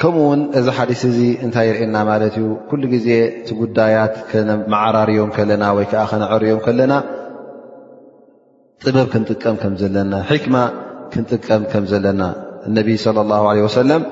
ከምኡ 0.01 0.23
ውን 0.29 0.41
እዚ 0.59 0.67
ሓዲስ 0.77 1.03
እዚ 1.11 1.19
እንታይ 1.47 1.67
የርእየና 1.69 1.97
ማለት 2.11 2.35
እዩ 2.41 2.47
ኩሉ 2.69 2.83
ግዜ 2.95 3.09
እቲ 3.41 3.49
ጉዳያት 3.61 4.15
ከመዓራርዮም 4.31 5.31
ከለና 5.37 5.65
ወይከዓ 5.79 6.03
ከነዕርዮም 6.13 6.61
ከለና 6.67 6.93
ጥበብ 8.85 9.07
ክንጥቀም 9.13 9.57
ከም 9.63 9.75
ዘለና 9.83 10.13
ሒክማ 10.31 10.57
ክንጥቀም 11.13 11.63
ከም 11.75 11.85
ዘለና 11.93 12.23
እነቢ 12.71 12.89
ለ 13.17 13.27
ላሁ 13.33 13.45
ለ 13.59 13.67
ወሰለም 13.67 14.03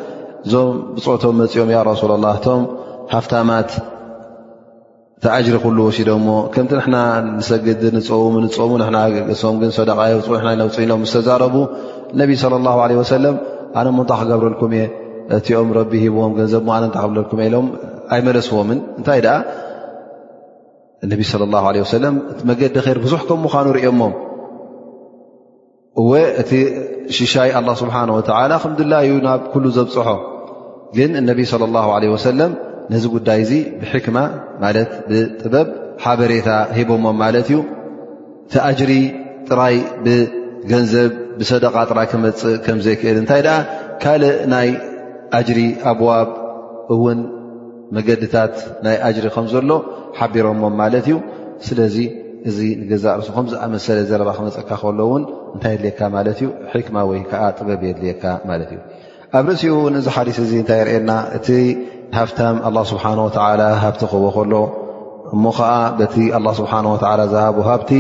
እዞም 0.47 0.69
ብፆቶም 0.95 1.37
መፅኦም 1.43 1.71
ያ 1.77 1.81
ረሱላ 1.93 2.13
ላ 2.27 2.31
ቶም 2.47 2.63
ሃፍታማት 3.15 3.71
ተእጅሪ 5.25 5.57
ኩሉ 5.65 5.77
ወሽዶ 5.87 6.11
ሞ 6.25 6.29
ከምቲ 6.55 6.73
ና 6.93 6.97
ንሰግድ 7.39 7.83
ን 7.97 7.99
ሙ 8.69 9.51
ም 9.59 9.69
ሰደቃ 9.79 9.99
ነፅኢኖም 10.63 11.03
ዝተዛረቡ 11.11 11.55
ነቢ 12.21 12.31
ص 12.43 12.45
ه 12.53 12.59
ም 12.65 12.67
ኣነ 13.81 13.89
እታ 14.05 14.13
ክገብረልኩም 14.21 14.73
እኦም 15.37 15.69
ረቢ 15.79 15.93
ሂብዎም 16.05 16.33
ገንዘብ 16.39 16.63
ነ 16.83 16.89
ታ 16.97 17.03
ክብለልኩም 17.05 17.41
ኢሎም 17.47 17.67
ኣይመለስዎምን 18.17 18.79
እንታይ 18.99 19.21
ኣ 19.35 19.39
ነ 21.11 21.21
ص 21.31 21.63
ه 21.67 21.85
ه 21.93 22.03
ለም 22.05 22.17
መገዲ 22.51 22.75
ር 22.97 22.97
ብዙሕ 23.05 23.21
ከምኑ 23.31 23.69
ርኦሞ 23.79 24.03
እ 26.01 26.05
እቲ 26.43 26.51
ሽሻይ 27.19 27.51
ስብሓه 27.83 28.03
ላ 28.53 28.61
ከምላ 28.65 28.93
እዩ 29.07 29.15
ናብ 29.29 29.41
ዘብፅሖ 29.79 30.09
ግን 30.99 31.11
ነ 31.31 31.31
ص 31.53 31.55
اه 31.57 31.87
ع 32.01 32.21
ሰለም 32.27 32.53
ነዚ 32.93 33.05
ጉዳይ 33.15 33.41
እዚ 33.45 33.53
ብሒክማ 33.81 34.19
ማለት 34.63 34.91
ብጥበብ 35.11 35.69
ሓበሬታ 36.05 36.51
ሂቦሞ 36.77 37.05
ማለት 37.23 37.47
እዩ 37.51 37.59
እቲ 38.47 38.55
ኣጅሪ 38.71 38.93
ጥራይ 39.49 39.77
ብገንዘብ 40.05 41.11
ብሰደቃ 41.39 41.75
ጥራይ 41.91 42.07
ክመፅእ 42.13 42.57
ከም 42.65 42.79
ዘይክእል 42.87 43.19
እንታይ 43.23 43.43
ደኣ 43.47 43.57
ካልእ 44.03 44.35
ናይ 44.55 44.69
ኣጅሪ 45.39 45.61
ኣብዋብ 45.93 46.29
እውን 46.95 47.21
መገድታት 47.97 48.55
ናይ 48.87 48.97
ኣጅሪ 49.09 49.25
ከም 49.37 49.47
ዘሎ 49.53 49.71
ሓቢሮሞም 50.19 50.75
ማለት 50.83 51.07
እዩ 51.11 51.17
ስለዚ 51.69 51.97
እዚ 52.51 52.59
ንገዛ 52.83 53.05
ርሱ 53.19 53.29
ከምዝኣመሰለ 53.35 53.99
ዘረባ 54.11 54.31
ክመፀካ 54.37 54.71
ከሎ 54.83 54.99
ውን 55.11 55.25
እንታይ 55.55 55.73
የድልየካ 55.75 56.01
ማለት 56.15 56.39
እዩ 56.43 56.49
ሕክማ 56.73 56.97
ወይ 57.11 57.21
ከዓ 57.31 57.43
ጥበብ 57.57 57.83
የድልየካ 57.89 58.25
ማለት 58.51 58.71
እዩ 58.75 58.81
ኣብ 59.39 59.45
ርእሲኡ 59.51 59.71
እውን 59.81 59.95
እዚ 60.01 60.07
ሓዲስ 60.17 60.39
እዚ 60.45 60.53
እንታይ 60.63 60.79
ይርእየልና 60.83 61.13
እ 61.37 61.41
ሃፍታም 62.17 62.57
ኣላ 62.69 62.79
ስብሓን 62.91 63.19
ወተላ 63.27 63.61
ሃብቲ 63.83 64.01
ክህቦ 64.11 64.25
ከሎ 64.37 64.55
እሞ 65.35 65.45
ከዓ 65.59 65.71
በቲ 65.99 66.15
ኣላ 66.39 66.47
ስብሓን 66.59 66.87
ወተ 66.95 67.05
ዝሃቡ 67.33 67.57
ሃብቲ 67.69 67.91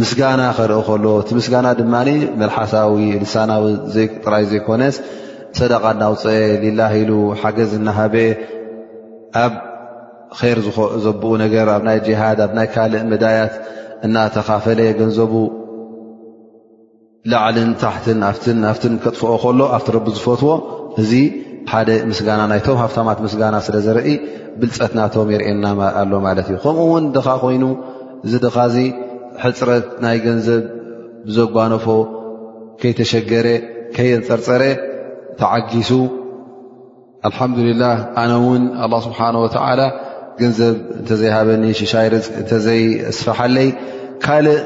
ምስጋና 0.00 0.40
ከርኢ 0.56 0.80
ከሎ 0.88 1.04
እቲ 1.22 1.28
ምስጋና 1.38 1.66
ድማ 1.80 1.94
መልሓሳዊ 2.40 3.04
እንሳናዊ 3.20 3.64
ጥራይ 4.24 4.44
ዘይኮነስ 4.52 4.96
ሰደቃ 5.58 5.84
እናውፅአ 5.96 6.34
ሊላ 6.64 6.80
ኢሉ 7.02 7.12
ሓገዝ 7.42 7.70
እናሃበ 7.78 8.16
ኣብ 9.44 9.54
ር 10.58 10.58
ዘብኡ 11.06 11.30
ነገር 11.44 11.66
ኣብ 11.76 11.82
ናይ 11.88 11.98
ጅሃድ 12.06 12.38
ኣብ 12.46 12.52
ናይ 12.58 12.66
ካልእ 12.74 13.04
መዳያት 13.14 13.54
እናተኻፈለ 14.06 14.80
ገንዘቡ 15.00 15.32
ላዕልን 17.30 17.70
ታሕትን 17.84 18.20
ኣፍትን 18.30 18.94
ከጥፍኦ 19.04 19.32
ከሎ 19.44 19.60
ኣብቲ 19.76 19.88
ረቢ 19.96 20.08
ዝፈትዎ 20.16 20.52
እዚ 21.02 21.12
ሓደ 21.70 21.88
ምስጋና 22.10 22.40
ናይቶም 22.50 22.76
ሃፍታማት 22.82 23.18
ምስጋና 23.24 23.56
ስለ 23.66 23.76
ዘርኢ 23.86 24.10
ብልፀትናቶም 24.60 25.30
የርእየና 25.34 25.66
ኣሎ 26.00 26.12
ማለት 26.26 26.46
እዩ 26.50 26.58
ከምኡ 26.64 26.84
ውን 26.92 27.04
ድኻ 27.16 27.28
ኮይኑ 27.44 27.64
እዚ 28.26 28.32
ድኻዚ 28.44 28.76
ሕፅረት 29.44 29.86
ናይ 30.04 30.18
ገንዘብ 30.26 30.62
ብዘጓነፎ 31.28 31.86
ከይተሸገረ 32.80 33.46
ከይንፀርፀረ 33.96 34.62
ተዓጊሱ 35.40 35.90
አልሓምዱልላህ 37.28 37.98
ኣነ 38.22 38.32
ውን 38.46 38.62
ኣላ 38.84 38.92
ስብሓን 39.06 39.36
ወተዓላ 39.44 39.80
ገንዘብ 40.40 40.76
እንተዘይሃበኒ 41.00 41.64
ሽሻይ 41.80 42.08
ርፅ 42.14 42.26
እንተዘይስፈሓለይ 42.40 43.68
ካልእ 44.24 44.60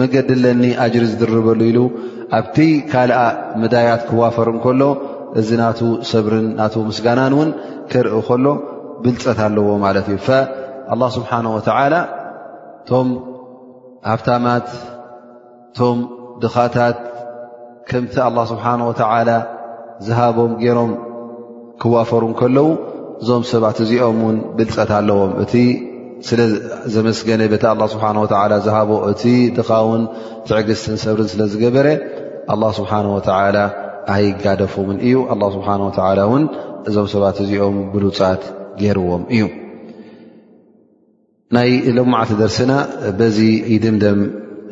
መገዲ 0.00 0.28
ለኒ 0.42 0.64
ኣጅሪ 0.84 1.04
ዝድርበሉ 1.12 1.60
ኢሉ 1.70 1.80
ኣብቲ 2.38 2.56
ካልኣ 2.92 3.18
ምዳያት 3.62 4.02
ክዋፈር 4.10 4.48
እንከሎ 4.52 4.80
እዚ 5.40 5.48
ና 5.60 5.66
ሰብርን 6.10 6.46
ና 6.58 6.62
ምስጋናን 6.88 7.32
እውን 7.36 7.50
ከርኢ 7.92 8.16
ከሎ 8.28 8.46
ብልፀት 9.02 9.38
ኣለዎ 9.46 9.68
ማለት 9.84 10.06
እዩ 10.14 10.18
ኣላ 10.92 11.02
ስብሓን 11.16 11.46
ወተዓላ 11.56 11.94
ቶም 12.88 13.08
ሃብታማት 14.10 14.66
እቶም 15.68 15.98
ድኻታት 16.42 16.98
ከምቲ 17.88 18.14
ኣላ 18.28 18.38
ስብሓን 18.52 18.80
ወተዓላ 18.88 19.30
ዝሃቦም 20.06 20.52
ገይሮም 20.62 20.92
ክዋፈሩ 21.82 22.22
ከለዉ 22.40 22.66
እዞም 23.22 23.42
ሰባት 23.52 23.76
እዚኦም 23.84 24.18
ውን 24.26 24.36
ብልፀት 24.56 24.90
ኣለዎም 24.98 25.32
እቲ 25.42 25.52
ስለዘመስገነ 26.28 27.42
ቤቲ 27.52 27.64
ኣላ 27.72 27.82
ስብሓ 27.94 28.06
ወላ 28.24 28.52
ዝሃቦ 28.66 28.90
እቲ 29.12 29.22
ድኻውን 29.58 30.02
ትዕግዝትን 30.48 30.96
ሰብርን 31.04 31.28
ስለ 31.32 31.40
ዝገበረ 31.52 31.86
ኣ 32.52 32.56
ስብሓንወተላ 32.78 33.56
ف 34.06 34.10
الله 34.10 34.68
سبحانه 35.50 35.86
وتعلى 35.86 36.22
ن 36.42 36.46
እم 36.92 37.06
سባت 37.10 37.36
እዚኦم 37.42 37.74
بلፃت 37.92 38.42
رዎم 38.98 39.22
እዩ 39.34 39.42
ي 41.70 41.90
لمعت 41.96 42.30
درسና 42.42 42.72
ب 43.18 43.22
يمدم 43.84 44.18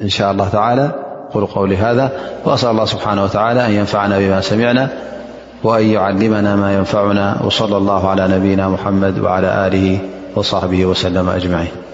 إن 0.07 0.11
شاء 0.17 0.29
الله 0.33 0.49
تعالى 0.59 0.87
قل 1.33 1.45
قول 1.57 1.71
هذا 1.87 2.07
وأسأل 2.47 2.71
الله 2.75 2.87
سبحانه 2.95 3.23
وتعالى 3.27 3.61
أن 3.69 3.73
ينفعنا 3.81 4.15
بما 4.23 4.41
سمعنا 4.51 4.85
وأن 5.67 5.85
يعلمنا 5.97 6.53
ما 6.63 6.69
ينفعنا 6.79 7.27
وصلى 7.47 7.77
الله 7.81 8.03
على 8.13 8.25
نبينا 8.35 8.65
محمد 8.75 9.15
وعلى 9.25 9.51
له 9.75 9.87
وصحبه 10.37 10.81
وسلم 10.91 11.27
أجمعين 11.39 11.90